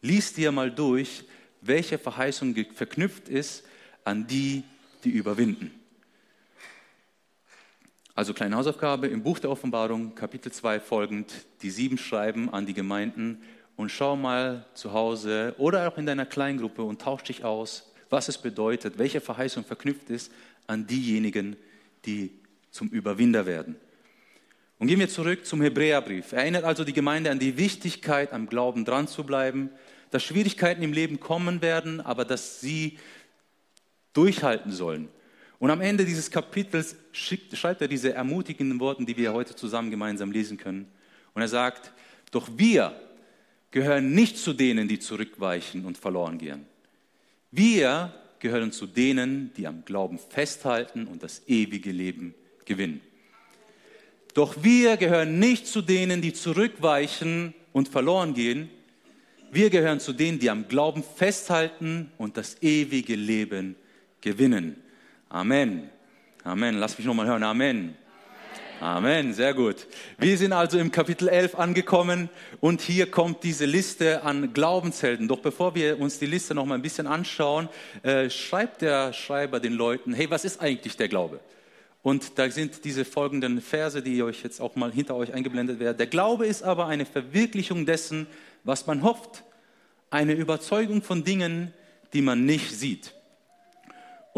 [0.00, 1.24] Lies dir mal durch,
[1.60, 3.64] welche Verheißung verknüpft ist
[4.08, 4.64] an die,
[5.04, 5.70] die überwinden.
[8.14, 12.72] Also kleine Hausaufgabe im Buch der Offenbarung, Kapitel 2 folgend, die sieben schreiben an die
[12.72, 13.42] Gemeinden
[13.76, 18.28] und schau mal zu Hause oder auch in deiner Kleingruppe und tausch dich aus, was
[18.28, 20.32] es bedeutet, welche Verheißung verknüpft ist
[20.66, 21.56] an diejenigen,
[22.06, 22.32] die
[22.70, 23.76] zum Überwinder werden.
[24.78, 26.32] Und gehen wir zurück zum Hebräerbrief.
[26.32, 29.70] Er erinnert also die Gemeinde an die Wichtigkeit, am Glauben dran zu bleiben,
[30.10, 32.98] dass Schwierigkeiten im Leben kommen werden, aber dass sie
[34.12, 35.08] durchhalten sollen.
[35.58, 40.30] Und am Ende dieses Kapitels schreibt er diese ermutigenden Worte, die wir heute zusammen gemeinsam
[40.30, 40.86] lesen können.
[41.34, 41.92] Und er sagt,
[42.30, 42.98] doch wir
[43.70, 46.66] gehören nicht zu denen, die zurückweichen und verloren gehen.
[47.50, 53.00] Wir gehören zu denen, die am Glauben festhalten und das ewige Leben gewinnen.
[54.34, 58.70] Doch wir gehören nicht zu denen, die zurückweichen und verloren gehen.
[59.50, 63.87] Wir gehören zu denen, die am Glauben festhalten und das ewige Leben gewinnen.
[65.28, 65.88] Amen.
[66.44, 66.76] Amen.
[66.76, 67.42] Lass mich nochmal hören.
[67.42, 67.94] Amen.
[68.80, 69.88] Amen, sehr gut.
[70.18, 72.28] Wir sind also im Kapitel 11 angekommen
[72.60, 75.26] und hier kommt diese Liste an Glaubenshelden.
[75.26, 77.68] Doch bevor wir uns die Liste noch mal ein bisschen anschauen,
[78.04, 81.40] äh, schreibt der Schreiber den Leuten, hey, was ist eigentlich der Glaube?
[82.04, 85.98] Und da sind diese folgenden Verse, die euch jetzt auch mal hinter euch eingeblendet werden.
[85.98, 88.28] Der Glaube ist aber eine Verwirklichung dessen,
[88.62, 89.42] was man hofft,
[90.10, 91.74] eine Überzeugung von Dingen,
[92.12, 93.12] die man nicht sieht.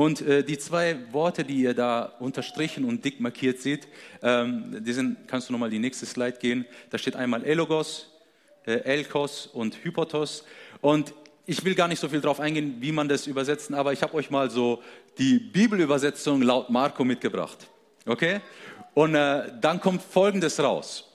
[0.00, 3.86] Und äh, die zwei Worte, die ihr da unterstrichen und dick markiert seht,
[4.22, 6.64] ähm, die kannst du nochmal die nächste Slide gehen.
[6.88, 8.08] Da steht einmal Elogos,
[8.64, 10.46] äh, Elkos und Hypotos.
[10.80, 11.12] Und
[11.44, 14.14] ich will gar nicht so viel darauf eingehen, wie man das übersetzen, aber ich habe
[14.14, 14.82] euch mal so
[15.18, 17.68] die Bibelübersetzung laut Marco mitgebracht.
[18.06, 18.40] Okay?
[18.94, 21.12] Und äh, dann kommt Folgendes raus.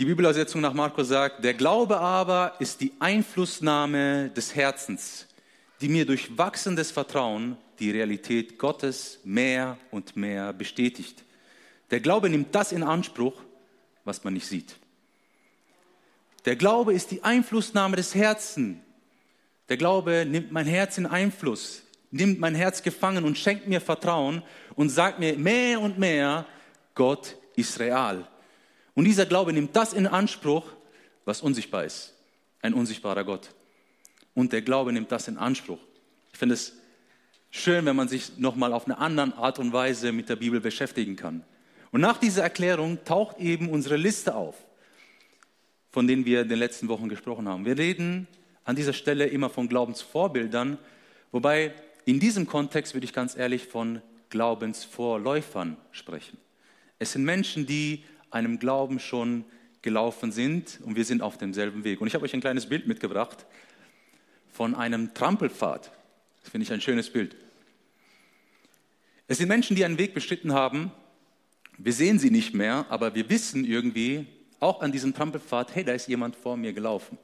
[0.00, 5.28] Die Bibelübersetzung nach Marco sagt, der Glaube aber ist die Einflussnahme des Herzens
[5.80, 11.24] die mir durch wachsendes Vertrauen die Realität Gottes mehr und mehr bestätigt.
[11.90, 13.34] Der Glaube nimmt das in Anspruch,
[14.04, 14.76] was man nicht sieht.
[16.44, 18.78] Der Glaube ist die Einflussnahme des Herzens.
[19.68, 24.42] Der Glaube nimmt mein Herz in Einfluss, nimmt mein Herz gefangen und schenkt mir Vertrauen
[24.74, 26.46] und sagt mir mehr und mehr,
[26.94, 28.26] Gott ist real.
[28.94, 30.66] Und dieser Glaube nimmt das in Anspruch,
[31.24, 32.14] was unsichtbar ist.
[32.62, 33.50] Ein unsichtbarer Gott
[34.34, 35.80] und der Glaube nimmt das in Anspruch.
[36.32, 36.74] Ich finde es
[37.50, 41.16] schön, wenn man sich nochmal auf eine andere Art und Weise mit der Bibel beschäftigen
[41.16, 41.44] kann.
[41.90, 44.56] Und nach dieser Erklärung taucht eben unsere Liste auf,
[45.90, 47.64] von denen wir in den letzten Wochen gesprochen haben.
[47.64, 48.28] Wir reden
[48.64, 50.78] an dieser Stelle immer von Glaubensvorbildern,
[51.32, 56.38] wobei in diesem Kontext würde ich ganz ehrlich von Glaubensvorläufern sprechen.
[57.00, 59.44] Es sind Menschen, die einem Glauben schon
[59.82, 62.00] gelaufen sind und wir sind auf demselben Weg.
[62.00, 63.46] Und ich habe euch ein kleines Bild mitgebracht
[64.52, 65.90] von einem Trampelpfad.
[66.42, 67.36] Das finde ich ein schönes Bild.
[69.26, 70.90] Es sind Menschen, die einen Weg beschritten haben.
[71.78, 74.26] Wir sehen sie nicht mehr, aber wir wissen irgendwie,
[74.58, 77.18] auch an diesem Trampelpfad, hey, da ist jemand vor mir gelaufen.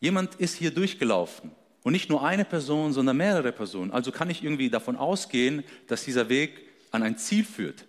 [0.00, 1.50] Jemand ist hier durchgelaufen.
[1.82, 3.90] Und nicht nur eine Person, sondern mehrere Personen.
[3.90, 7.86] Also kann ich irgendwie davon ausgehen, dass dieser Weg an ein Ziel führt.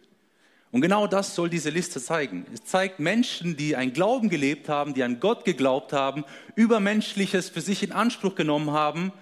[0.76, 2.46] Und genau das soll diese Liste zeigen.
[2.54, 6.26] Es zeigt Menschen, die ein Glauben gelebt haben, die an Gott geglaubt haben,
[6.58, 9.14] Übermenschliches für sich in Anspruch genommen haben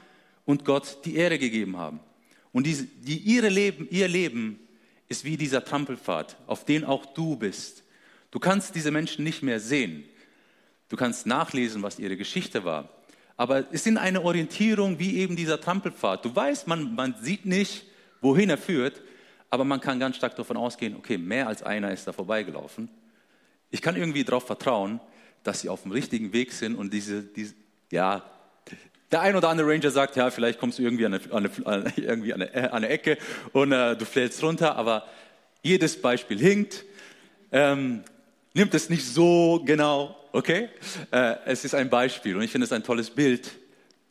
[0.45, 1.99] und Gott die Ehre gegeben haben.
[2.53, 4.67] Und die, die ihre Leben, ihr Leben
[5.09, 7.83] ist wie dieser Trampelpfad, auf den auch du bist.
[8.31, 10.05] Du kannst diese Menschen nicht mehr sehen.
[10.89, 12.89] Du kannst nachlesen, was ihre Geschichte war.
[13.37, 16.25] Aber es sind eine Orientierung wie eben dieser Trampelpfad.
[16.25, 17.85] Du weißt, man, man sieht nicht,
[18.21, 19.03] wohin er führt,
[19.53, 22.89] aber man kann ganz stark davon ausgehen, okay, mehr als einer ist da vorbeigelaufen.
[23.69, 24.99] Ich kann irgendwie darauf vertrauen,
[25.43, 27.53] dass sie auf dem richtigen Weg sind und diese, diese
[27.91, 28.23] ja,
[29.11, 31.93] der ein oder andere Ranger sagt, ja, vielleicht kommst du irgendwie an eine, an eine,
[31.97, 33.19] irgendwie an eine, an eine Ecke
[33.51, 35.05] und äh, du fällst runter, aber
[35.61, 36.83] jedes Beispiel hinkt.
[37.51, 38.03] Ähm,
[38.55, 40.69] nimmt es nicht so genau, okay?
[41.11, 43.51] Äh, es ist ein Beispiel und ich finde es ein tolles Bild,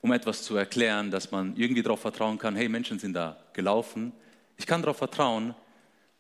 [0.03, 4.13] um etwas zu erklären, dass man irgendwie darauf vertrauen kann, hey, Menschen sind da gelaufen,
[4.63, 5.57] ich kann darauf vertrauen,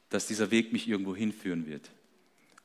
[0.08, 1.90] dass dieser Weg mich irgendwo hinführen wird.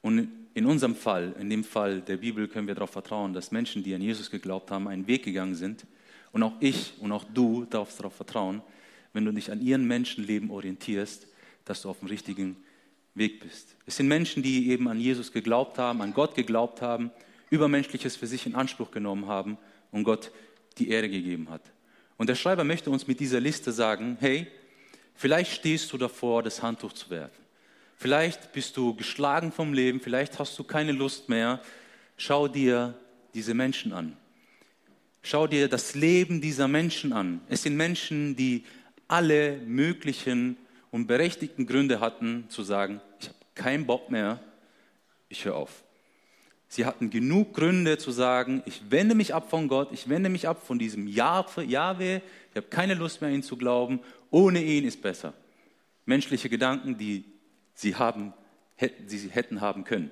[0.01, 3.83] Und in unserem Fall, in dem Fall der Bibel, können wir darauf vertrauen, dass Menschen,
[3.83, 5.85] die an Jesus geglaubt haben, einen Weg gegangen sind.
[6.31, 8.63] Und auch ich und auch du darfst darauf vertrauen,
[9.13, 11.27] wenn du dich an ihren Menschenleben orientierst,
[11.63, 12.57] dass du auf dem richtigen
[13.13, 13.75] Weg bist.
[13.85, 17.11] Es sind Menschen, die eben an Jesus geglaubt haben, an Gott geglaubt haben,
[17.51, 19.59] Übermenschliches für sich in Anspruch genommen haben
[19.91, 20.31] und Gott
[20.79, 21.61] die Ehre gegeben hat.
[22.17, 24.47] Und der Schreiber möchte uns mit dieser Liste sagen, hey,
[25.17, 27.43] vielleicht stehst du davor, das Handtuch zu werfen.
[27.97, 31.59] Vielleicht bist du geschlagen vom Leben, vielleicht hast du keine Lust mehr.
[32.15, 32.93] Schau dir
[33.33, 34.15] diese Menschen an.
[35.23, 37.41] Schau dir das Leben dieser Menschen an.
[37.49, 38.63] Es sind Menschen, die
[39.07, 40.57] alle möglichen
[40.91, 44.39] und berechtigten Gründe hatten zu sagen, ich habe keinen Bock mehr,
[45.29, 45.83] ich höre auf.
[46.69, 50.47] Sie hatten genug Gründe zu sagen, ich wende mich ab von Gott, ich wende mich
[50.47, 51.75] ab von diesem Jahwe, ich
[52.55, 54.01] habe keine Lust mehr, ihn zu glauben,
[54.31, 55.33] ohne ihn ist besser.
[56.05, 57.25] Menschliche Gedanken, die
[57.73, 58.33] sie, haben,
[58.75, 60.11] hätten, sie hätten haben können.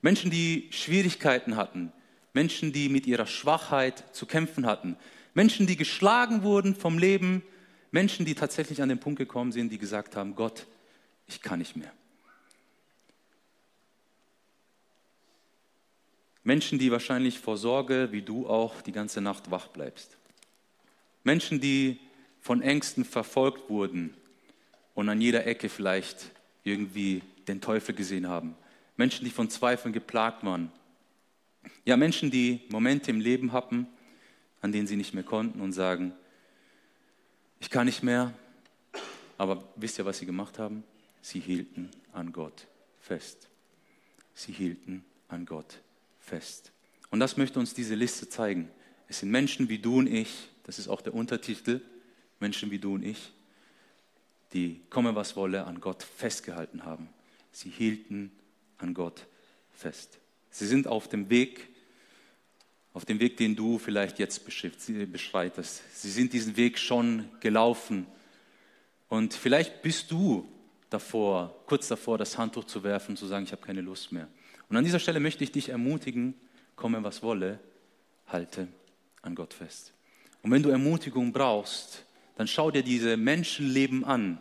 [0.00, 1.92] Menschen, die Schwierigkeiten hatten,
[2.32, 4.96] Menschen, die mit ihrer Schwachheit zu kämpfen hatten,
[5.34, 7.42] Menschen, die geschlagen wurden vom Leben,
[7.90, 10.66] Menschen, die tatsächlich an den Punkt gekommen sind, die gesagt haben, Gott,
[11.26, 11.92] ich kann nicht mehr.
[16.44, 20.16] Menschen, die wahrscheinlich vor Sorge, wie du auch, die ganze Nacht wach bleibst.
[21.22, 22.00] Menschen, die
[22.40, 24.14] von Ängsten verfolgt wurden
[24.94, 26.30] und an jeder Ecke vielleicht
[26.64, 28.54] irgendwie den Teufel gesehen haben.
[28.96, 30.72] Menschen, die von Zweifeln geplagt waren.
[31.84, 33.86] Ja, Menschen, die Momente im Leben hatten,
[34.60, 36.12] an denen sie nicht mehr konnten und sagen,
[37.60, 38.34] ich kann nicht mehr.
[39.36, 40.84] Aber wisst ihr, was sie gemacht haben?
[41.22, 42.66] Sie hielten an Gott
[43.00, 43.48] fest.
[44.34, 45.78] Sie hielten an Gott
[46.18, 46.72] fest.
[47.10, 48.68] Und das möchte uns diese Liste zeigen.
[49.08, 51.80] Es sind Menschen wie du und ich, das ist auch der Untertitel,
[52.40, 53.32] Menschen wie du und ich,
[54.52, 57.08] die, komme was wolle, an Gott festgehalten haben.
[57.52, 58.32] Sie hielten
[58.78, 59.26] an Gott
[59.72, 60.18] fest.
[60.50, 61.68] Sie sind auf dem Weg,
[62.94, 65.82] auf dem Weg, den du vielleicht jetzt beschreitest.
[65.94, 68.06] Sie sind diesen Weg schon gelaufen.
[69.08, 70.48] Und vielleicht bist du
[70.90, 74.28] davor, kurz davor, das Handtuch zu werfen und zu sagen, ich habe keine Lust mehr.
[74.68, 76.34] Und an dieser Stelle möchte ich dich ermutigen,
[76.76, 77.58] komme was wolle,
[78.26, 78.68] halte
[79.22, 79.92] an Gott fest.
[80.42, 82.04] Und wenn du Ermutigung brauchst,
[82.38, 84.40] dann schau dir diese Menschenleben an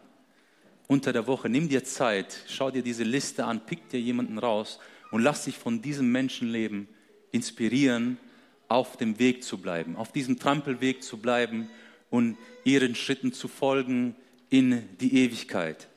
[0.87, 1.49] unter der Woche.
[1.49, 4.79] Nimm dir Zeit, schau dir diese Liste an, pick dir jemanden raus
[5.09, 6.87] und lass dich von diesem Menschenleben
[7.31, 8.19] inspirieren,
[8.67, 11.69] auf dem Weg zu bleiben, auf diesem Trampelweg zu bleiben
[12.11, 14.15] und ihren Schritten zu folgen
[14.51, 15.87] in die Ewigkeit.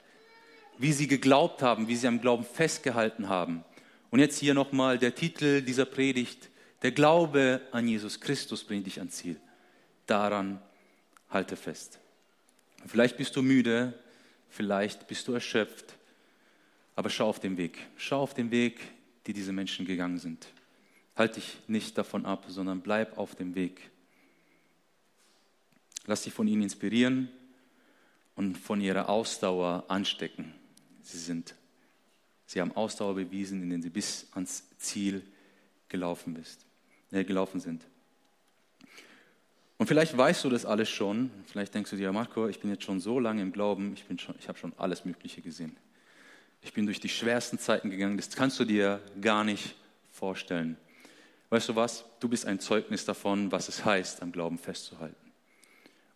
[0.79, 3.63] Wie sie geglaubt haben, wie sie am Glauben festgehalten haben.
[4.09, 6.49] Und jetzt hier nochmal der Titel dieser Predigt.
[6.81, 9.37] Der Glaube an Jesus Christus bringt dich ans Ziel.
[10.07, 10.63] Daran
[11.31, 11.99] halte fest.
[12.87, 13.99] Vielleicht bist du müde,
[14.49, 15.95] vielleicht bist du erschöpft,
[16.97, 17.79] aber schau auf den Weg.
[17.97, 18.81] Schau auf den Weg,
[19.27, 20.47] die diese Menschen gegangen sind.
[21.17, 23.91] Halt dich nicht davon ab, sondern bleib auf dem Weg.
[26.07, 27.29] Lass dich von ihnen inspirieren
[28.35, 30.55] und von ihrer Ausdauer anstecken.
[31.03, 31.55] Sie, sind,
[32.47, 35.23] sie haben Ausdauer bewiesen, indem sie bis ans Ziel
[35.89, 36.65] gelaufen, bist,
[37.11, 37.85] äh, gelaufen sind.
[39.81, 41.31] Und vielleicht weißt du das alles schon.
[41.47, 44.05] Vielleicht denkst du dir, Marco, ich bin jetzt schon so lange im Glauben, ich,
[44.39, 45.75] ich habe schon alles Mögliche gesehen.
[46.61, 49.75] Ich bin durch die schwersten Zeiten gegangen, das kannst du dir gar nicht
[50.13, 50.77] vorstellen.
[51.49, 52.05] Weißt du was?
[52.21, 55.33] Du bist ein Zeugnis davon, was es heißt, am Glauben festzuhalten.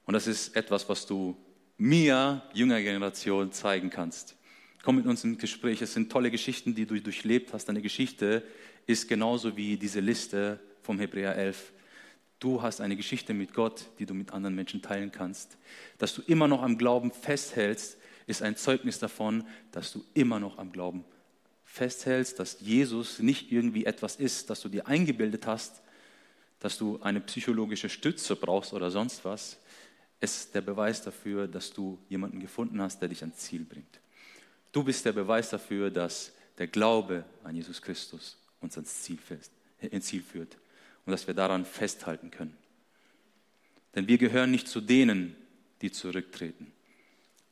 [0.05, 1.35] Und das ist etwas, was du
[1.79, 4.37] mir, jünger Generation, zeigen kannst.
[4.83, 5.81] Komm mit uns ins Gespräch.
[5.81, 7.64] Es sind tolle Geschichten, die du durchlebt hast.
[7.64, 8.42] Deine Geschichte
[8.87, 11.72] ist genauso wie diese Liste vom Hebräer 11
[12.40, 15.57] Du hast eine Geschichte mit Gott, die du mit anderen Menschen teilen kannst.
[15.99, 20.59] Dass du immer noch am Glauben festhältst, ist ein Zeugnis davon, dass du immer noch
[20.59, 21.05] am Glauben
[21.64, 25.83] festhältst, dass Jesus nicht irgendwie etwas ist, das du dir eingebildet hast,
[26.61, 29.59] dass du eine psychologische Stütze brauchst oder sonst was.
[30.20, 34.01] Es ist der Beweis dafür, dass du jemanden gefunden hast, der dich ans Ziel bringt.
[34.73, 39.18] Du bist der Beweis dafür, dass der Glaube an Jesus Christus uns ans Ziel,
[40.01, 40.57] Ziel führt
[41.07, 42.57] und dass wir daran festhalten können.
[43.95, 45.37] Denn wir gehören nicht zu denen,
[45.83, 46.73] die zurücktreten.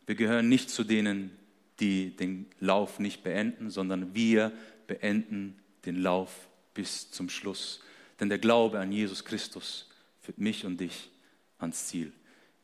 [0.07, 1.37] Wir gehören nicht zu denen,
[1.81, 4.53] die den Lauf nicht beenden, sondern wir
[4.87, 7.81] beenden den Lauf bis zum Schluss.
[8.21, 9.89] Denn der Glaube an Jesus Christus
[10.21, 11.11] führt mich und dich
[11.59, 12.13] ans Ziel.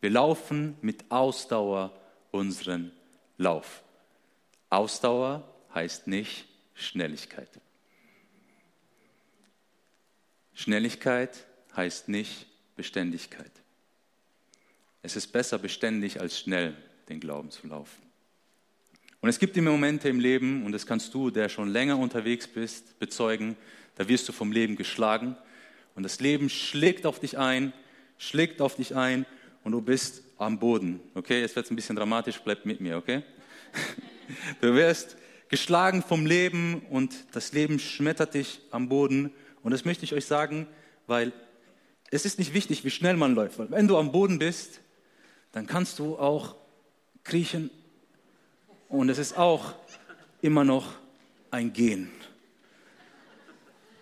[0.01, 1.99] Wir laufen mit Ausdauer
[2.31, 2.93] unseren
[3.37, 3.83] Lauf.
[4.71, 7.49] Ausdauer heißt nicht Schnelligkeit.
[10.59, 13.53] Schnelligkeit heißt nicht Beständigkeit.
[15.03, 16.77] Es ist besser beständig als schnell
[17.09, 18.03] den Glauben zu laufen.
[19.21, 22.49] Und es gibt immer Momente im Leben, und das kannst du, der schon länger unterwegs
[22.49, 23.57] bist, bezeugen,
[23.95, 25.37] da wirst du vom Leben geschlagen
[25.95, 27.73] und das Leben schlägt auf dich ein,
[28.17, 29.27] schlägt auf dich ein
[29.63, 30.99] und du bist am Boden.
[31.15, 33.23] Okay, jetzt wird es ein bisschen dramatisch, bleib mit mir, okay?
[34.61, 35.17] Du wirst
[35.49, 39.33] geschlagen vom Leben und das Leben schmettert dich am Boden.
[39.63, 40.67] Und das möchte ich euch sagen,
[41.07, 41.33] weil
[42.11, 43.59] es ist nicht wichtig, wie schnell man läuft.
[43.59, 44.81] Weil wenn du am Boden bist,
[45.53, 46.57] dann kannst du auch
[47.25, 47.71] kriechen
[48.89, 49.75] und es ist auch
[50.41, 50.95] immer noch
[51.51, 52.11] ein Gehen.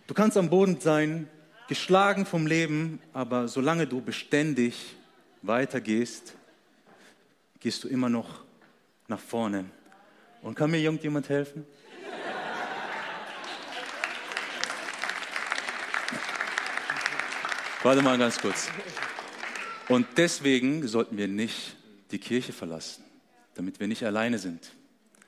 [0.06, 1.28] Du kannst am Boden sein,
[1.68, 4.94] geschlagen vom Leben, aber solange du beständig
[5.42, 6.34] weitergehst,
[7.58, 8.44] gehst du immer noch
[9.08, 9.64] nach vorne.
[10.42, 11.66] Und kann mir irgendjemand helfen?
[17.86, 18.68] Warte mal ganz kurz.
[19.88, 21.76] Und deswegen sollten wir nicht
[22.10, 23.04] die Kirche verlassen,
[23.54, 24.72] damit wir nicht alleine sind,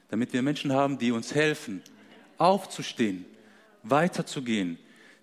[0.09, 1.85] damit wir Menschen haben, die uns helfen,
[2.37, 3.27] aufzustehen,
[3.85, 4.77] weiterzugehen,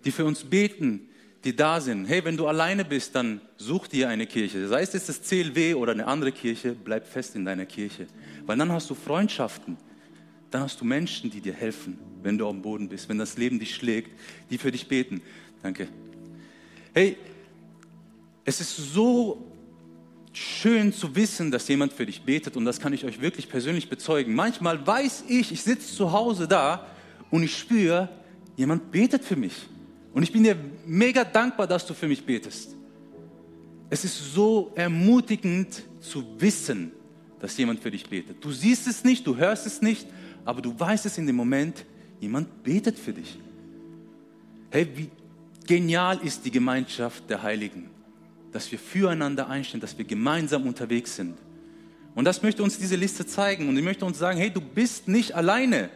[0.06, 1.10] die für uns beten,
[1.44, 2.06] die da sind.
[2.06, 4.66] Hey, wenn du alleine bist, dann such dir eine Kirche.
[4.66, 8.06] Sei es jetzt das CLW oder eine andere Kirche, bleib fest in deiner Kirche.
[8.46, 9.76] Weil dann hast du Freundschaften,
[10.50, 13.58] dann hast du Menschen, die dir helfen, wenn du am Boden bist, wenn das Leben
[13.58, 14.18] dich schlägt,
[14.48, 15.20] die für dich beten.
[15.62, 15.86] Danke.
[16.96, 17.18] Hey,
[18.46, 19.52] es ist so
[20.32, 23.90] schön zu wissen, dass jemand für dich betet und das kann ich euch wirklich persönlich
[23.90, 24.34] bezeugen.
[24.34, 26.86] Manchmal weiß ich, ich sitze zu Hause da
[27.30, 28.08] und ich spüre,
[28.56, 29.52] jemand betet für mich.
[30.14, 30.56] Und ich bin dir
[30.86, 32.74] mega dankbar, dass du für mich betest.
[33.90, 36.92] Es ist so ermutigend zu wissen,
[37.40, 38.42] dass jemand für dich betet.
[38.42, 40.06] Du siehst es nicht, du hörst es nicht,
[40.46, 41.84] aber du weißt es in dem Moment,
[42.20, 43.38] jemand betet für dich.
[44.70, 45.10] Hey, wie
[45.66, 47.90] genial ist die Gemeinschaft der Heiligen,
[48.52, 51.36] dass wir füreinander einstehen, dass wir gemeinsam unterwegs sind.
[52.14, 53.68] Und das möchte uns diese Liste zeigen.
[53.68, 55.90] Und ich möchte uns sagen, hey, du bist nicht alleine.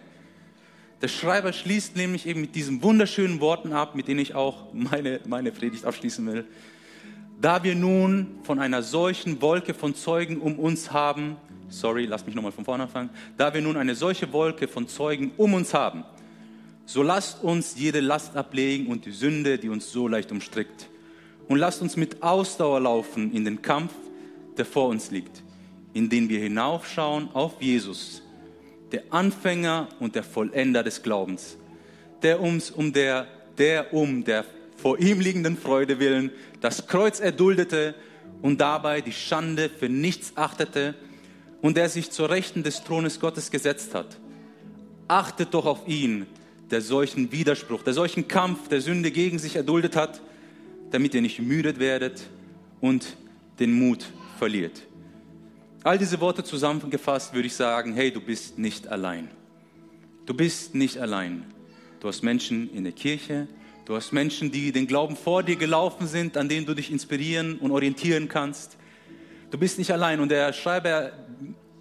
[1.01, 5.21] Der Schreiber schließt nämlich eben mit diesen wunderschönen Worten ab, mit denen ich auch meine,
[5.27, 6.45] meine Predigt abschließen will.
[7.41, 11.39] Da wir nun von einer solchen Wolke von Zeugen um uns haben,
[11.71, 15.33] sorry, lass mich nochmal von vorne anfangen, da wir nun eine solche Wolke von Zeugen
[15.39, 16.05] um uns haben,
[16.93, 20.89] so lasst uns jede Last ablegen und die Sünde, die uns so leicht umstrickt.
[21.47, 23.93] Und lasst uns mit Ausdauer laufen in den Kampf,
[24.57, 25.45] der vor uns liegt,
[25.95, 28.23] in den wir hinaufschauen auf Jesus,
[28.91, 31.57] der Anfänger und der Vollender des Glaubens,
[32.23, 34.45] der, ums, um der, der um der
[34.77, 37.95] vor ihm liegenden Freude willen das Kreuz erduldete
[38.43, 40.97] und dabei die Schande für nichts achtete
[41.63, 44.19] und der sich zur Rechten des Thrones Gottes gesetzt hat.
[45.07, 46.27] Achtet doch auf ihn,
[46.71, 50.21] der solchen Widerspruch, der solchen Kampf der Sünde gegen sich erduldet hat,
[50.91, 52.23] damit ihr nicht müdet werdet
[52.81, 53.17] und
[53.59, 54.07] den Mut
[54.39, 54.83] verliert.
[55.83, 59.29] All diese Worte zusammengefasst würde ich sagen, hey, du bist nicht allein.
[60.27, 61.45] Du bist nicht allein.
[62.01, 63.49] Du hast Menschen in der Kirche,
[63.85, 67.59] du hast Menschen, die den Glauben vor dir gelaufen sind, an denen du dich inspirieren
[67.59, 68.77] und orientieren kannst.
[69.51, 70.21] Du bist nicht allein.
[70.21, 71.13] Und der Schreiber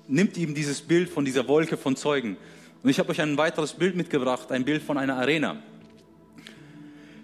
[0.08, 2.38] nimmt ihm dieses Bild von dieser Wolke von Zeugen.
[2.82, 5.58] Und ich habe euch ein weiteres Bild mitgebracht, ein Bild von einer Arena.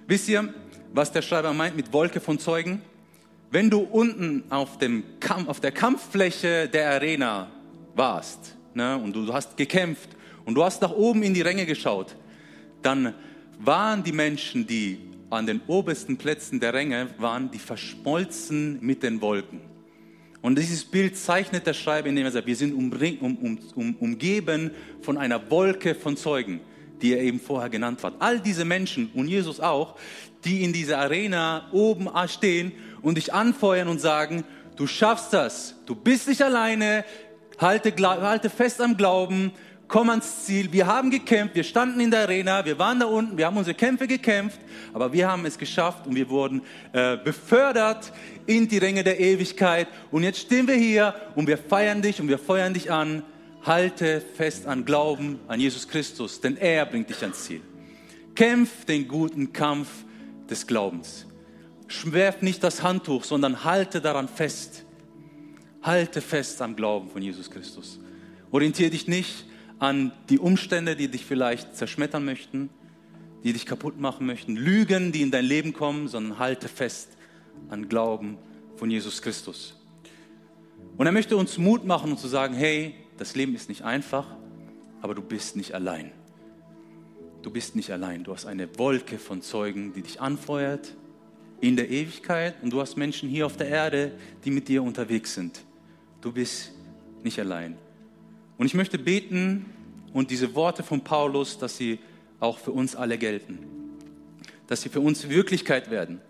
[0.07, 0.53] Wisst ihr,
[0.93, 2.81] was der Schreiber meint mit Wolke von Zeugen?
[3.51, 7.49] Wenn du unten auf, dem Kampf, auf der Kampffläche der Arena
[7.95, 10.09] warst ne, und du hast gekämpft
[10.43, 12.15] und du hast nach oben in die Ränge geschaut,
[12.81, 13.13] dann
[13.59, 19.21] waren die Menschen, die an den obersten Plätzen der Ränge waren, die verschmolzen mit den
[19.21, 19.61] Wolken.
[20.45, 23.95] Und dieses Bild zeichnet der Schreiber, indem er sagt, wir sind umring, um, um, um,
[23.95, 24.69] umgeben
[25.01, 26.61] von einer Wolke von Zeugen,
[27.01, 28.13] die er eben vorher genannt hat.
[28.19, 29.95] All diese Menschen und Jesus auch,
[30.43, 34.43] die in dieser Arena oben stehen und dich anfeuern und sagen,
[34.75, 37.05] du schaffst das, du bist nicht alleine,
[37.57, 39.51] halte, halte fest am Glauben,
[39.87, 40.71] komm ans Ziel.
[40.71, 43.75] Wir haben gekämpft, wir standen in der Arena, wir waren da unten, wir haben unsere
[43.75, 44.59] Kämpfe gekämpft,
[44.93, 46.61] aber wir haben es geschafft und wir wurden
[46.93, 48.11] äh, befördert
[48.45, 49.87] in die Ränge der Ewigkeit.
[50.11, 53.23] Und jetzt stehen wir hier und wir feiern dich und wir feuern dich an.
[53.63, 57.61] Halte fest an Glauben an Jesus Christus, denn er bringt dich ans Ziel.
[58.35, 59.87] Kämpf den guten Kampf
[60.49, 61.25] des Glaubens.
[61.87, 64.85] Schwerf nicht das Handtuch, sondern halte daran fest.
[65.81, 67.99] Halte fest am Glauben von Jesus Christus.
[68.51, 69.45] Orientiere dich nicht
[69.79, 72.69] an die Umstände, die dich vielleicht zerschmettern möchten,
[73.43, 77.09] die dich kaputt machen möchten, Lügen, die in dein Leben kommen, sondern halte fest
[77.69, 78.37] an Glauben
[78.75, 79.75] von Jesus Christus.
[80.97, 84.25] Und er möchte uns Mut machen und zu sagen, hey, das Leben ist nicht einfach,
[85.01, 86.11] aber du bist nicht allein.
[87.41, 88.23] Du bist nicht allein.
[88.23, 90.95] Du hast eine Wolke von Zeugen, die dich anfeuert,
[91.61, 94.11] in der Ewigkeit und du hast Menschen hier auf der Erde,
[94.43, 95.61] die mit dir unterwegs sind.
[96.21, 96.71] Du bist
[97.23, 97.77] nicht allein.
[98.57, 99.65] Und ich möchte beten
[100.13, 101.99] und diese Worte von Paulus, dass sie
[102.39, 103.59] auch für uns alle gelten.
[104.67, 106.21] Dass sie für uns Wirklichkeit werden.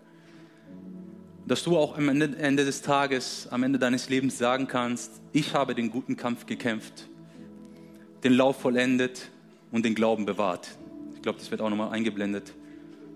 [1.46, 5.74] Dass du auch am Ende, des Tages, am Ende deines Lebens sagen kannst, ich habe
[5.74, 7.08] den guten Kampf gekämpft,
[8.24, 9.30] den Lauf vollendet
[9.70, 10.70] und den Glauben bewahrt.
[11.14, 12.52] Ich glaube, das wird auch nochmal eingeblendet.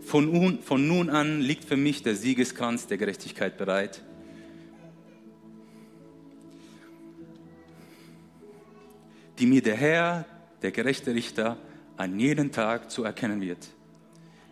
[0.00, 4.02] Von nun, von nun an liegt für mich der Siegeskranz der Gerechtigkeit bereit.
[9.40, 10.26] Die mir der Herr,
[10.62, 11.56] der gerechte Richter,
[11.96, 13.68] an jedem Tag zu erkennen wird.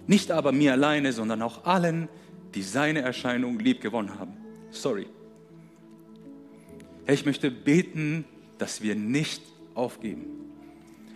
[0.07, 2.09] Nicht aber mir alleine, sondern auch allen,
[2.55, 4.33] die seine Erscheinung lieb gewonnen haben.
[4.71, 5.07] Sorry.
[7.05, 8.25] Herr, ich möchte beten,
[8.57, 9.43] dass wir nicht
[9.75, 10.25] aufgeben.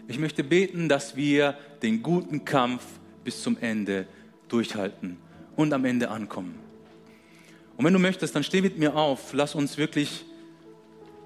[0.07, 2.85] Ich möchte beten, dass wir den guten Kampf
[3.25, 4.07] bis zum Ende
[4.49, 5.17] durchhalten
[5.57, 6.59] und am Ende ankommen.
[7.79, 9.33] Und wenn du möchtest, dann steh mit mir auf.
[9.33, 10.25] Lass uns wirklich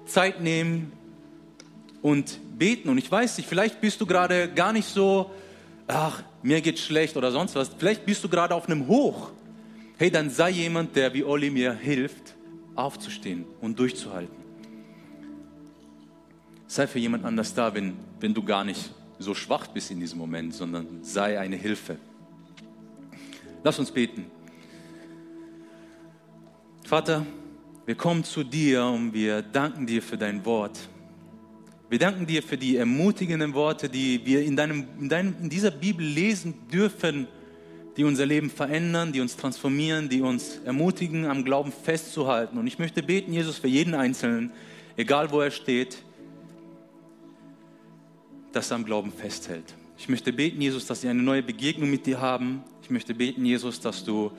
[0.05, 0.93] Zeit nehmen
[2.01, 2.89] und beten.
[2.89, 5.31] Und ich weiß nicht, vielleicht bist du gerade gar nicht so,
[5.87, 7.71] ach, mir geht's schlecht oder sonst was.
[7.77, 9.31] Vielleicht bist du gerade auf einem Hoch.
[9.97, 12.35] Hey, dann sei jemand, der wie Olli mir hilft,
[12.75, 14.35] aufzustehen und durchzuhalten.
[16.67, 20.19] Sei für jemand anders da, wenn, wenn du gar nicht so schwach bist in diesem
[20.19, 21.97] Moment, sondern sei eine Hilfe.
[23.63, 24.25] Lass uns beten.
[26.83, 27.25] Vater,
[27.85, 30.77] wir kommen zu dir und wir danken dir für dein Wort.
[31.89, 35.71] Wir danken dir für die ermutigenden Worte, die wir in, deinem, in, deinem, in dieser
[35.71, 37.27] Bibel lesen dürfen,
[37.95, 42.57] die unser Leben verändern, die uns transformieren, die uns ermutigen, am Glauben festzuhalten.
[42.57, 44.51] Und ich möchte beten, Jesus, für jeden Einzelnen,
[44.97, 45.99] egal wo er steht,
[48.51, 49.73] dass er am Glauben festhält.
[49.97, 52.63] Ich möchte beten, Jesus, dass sie eine neue Begegnung mit dir haben.
[52.83, 54.31] Ich möchte beten, Jesus, dass du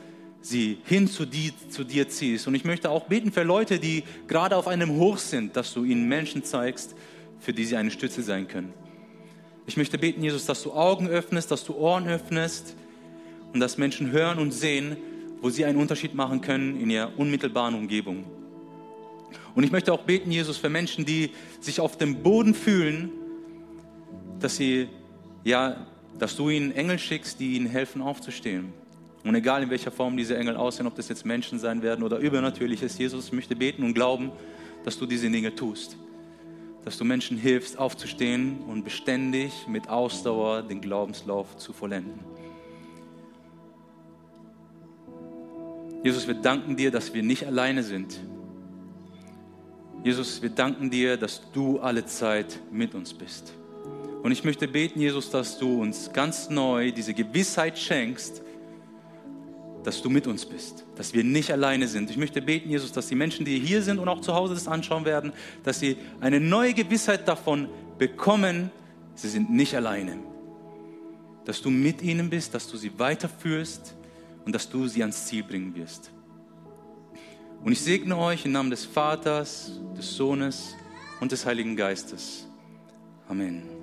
[0.43, 2.47] sie hin zu dir, zu dir ziehst.
[2.47, 5.85] Und ich möchte auch beten für Leute, die gerade auf einem Hoch sind, dass du
[5.85, 6.95] ihnen Menschen zeigst,
[7.41, 8.72] für die sie eine Stütze sein können.
[9.66, 12.74] Ich möchte beten, Jesus, dass du Augen öffnest, dass du Ohren öffnest
[13.53, 14.97] und dass Menschen hören und sehen,
[15.41, 18.24] wo sie einen Unterschied machen können in ihrer unmittelbaren Umgebung.
[19.55, 21.30] Und ich möchte auch beten, Jesus, für Menschen, die
[21.61, 23.11] sich auf dem Boden fühlen,
[24.41, 24.89] dass sie,
[25.45, 25.86] ja,
[26.18, 28.72] dass du ihnen Engel schickst, die ihnen helfen aufzustehen.
[29.22, 32.18] Und egal in welcher Form diese Engel aussehen, ob das jetzt Menschen sein werden oder
[32.18, 34.30] übernatürliches, Jesus, ich möchte beten und glauben,
[34.84, 35.99] dass du diese Dinge tust
[36.89, 42.18] dass du Menschen hilfst, aufzustehen und beständig mit Ausdauer den Glaubenslauf zu vollenden.
[46.03, 48.18] Jesus, wir danken dir, dass wir nicht alleine sind.
[50.03, 53.53] Jesus, wir danken dir, dass du alle Zeit mit uns bist.
[54.22, 58.41] Und ich möchte beten, Jesus, dass du uns ganz neu diese Gewissheit schenkst,
[59.89, 62.11] dass du mit uns bist, dass wir nicht alleine sind.
[62.11, 64.68] Ich möchte beten, Jesus, dass die Menschen, die hier sind und auch zu Hause das
[64.68, 65.32] anschauen werden,
[65.64, 68.70] dass sie eine neue Gewissheit davon bekommen,
[69.14, 70.18] sie sind nicht alleine.
[71.47, 73.95] Dass du mit ihnen bist, dass du sie weiterführst
[74.45, 76.11] und dass du sie ans Ziel bringen wirst.
[77.64, 80.74] Und ich segne euch im Namen des Vaters, des Sohnes
[81.18, 82.47] und des Heiligen Geistes.
[83.26, 83.78] Amen.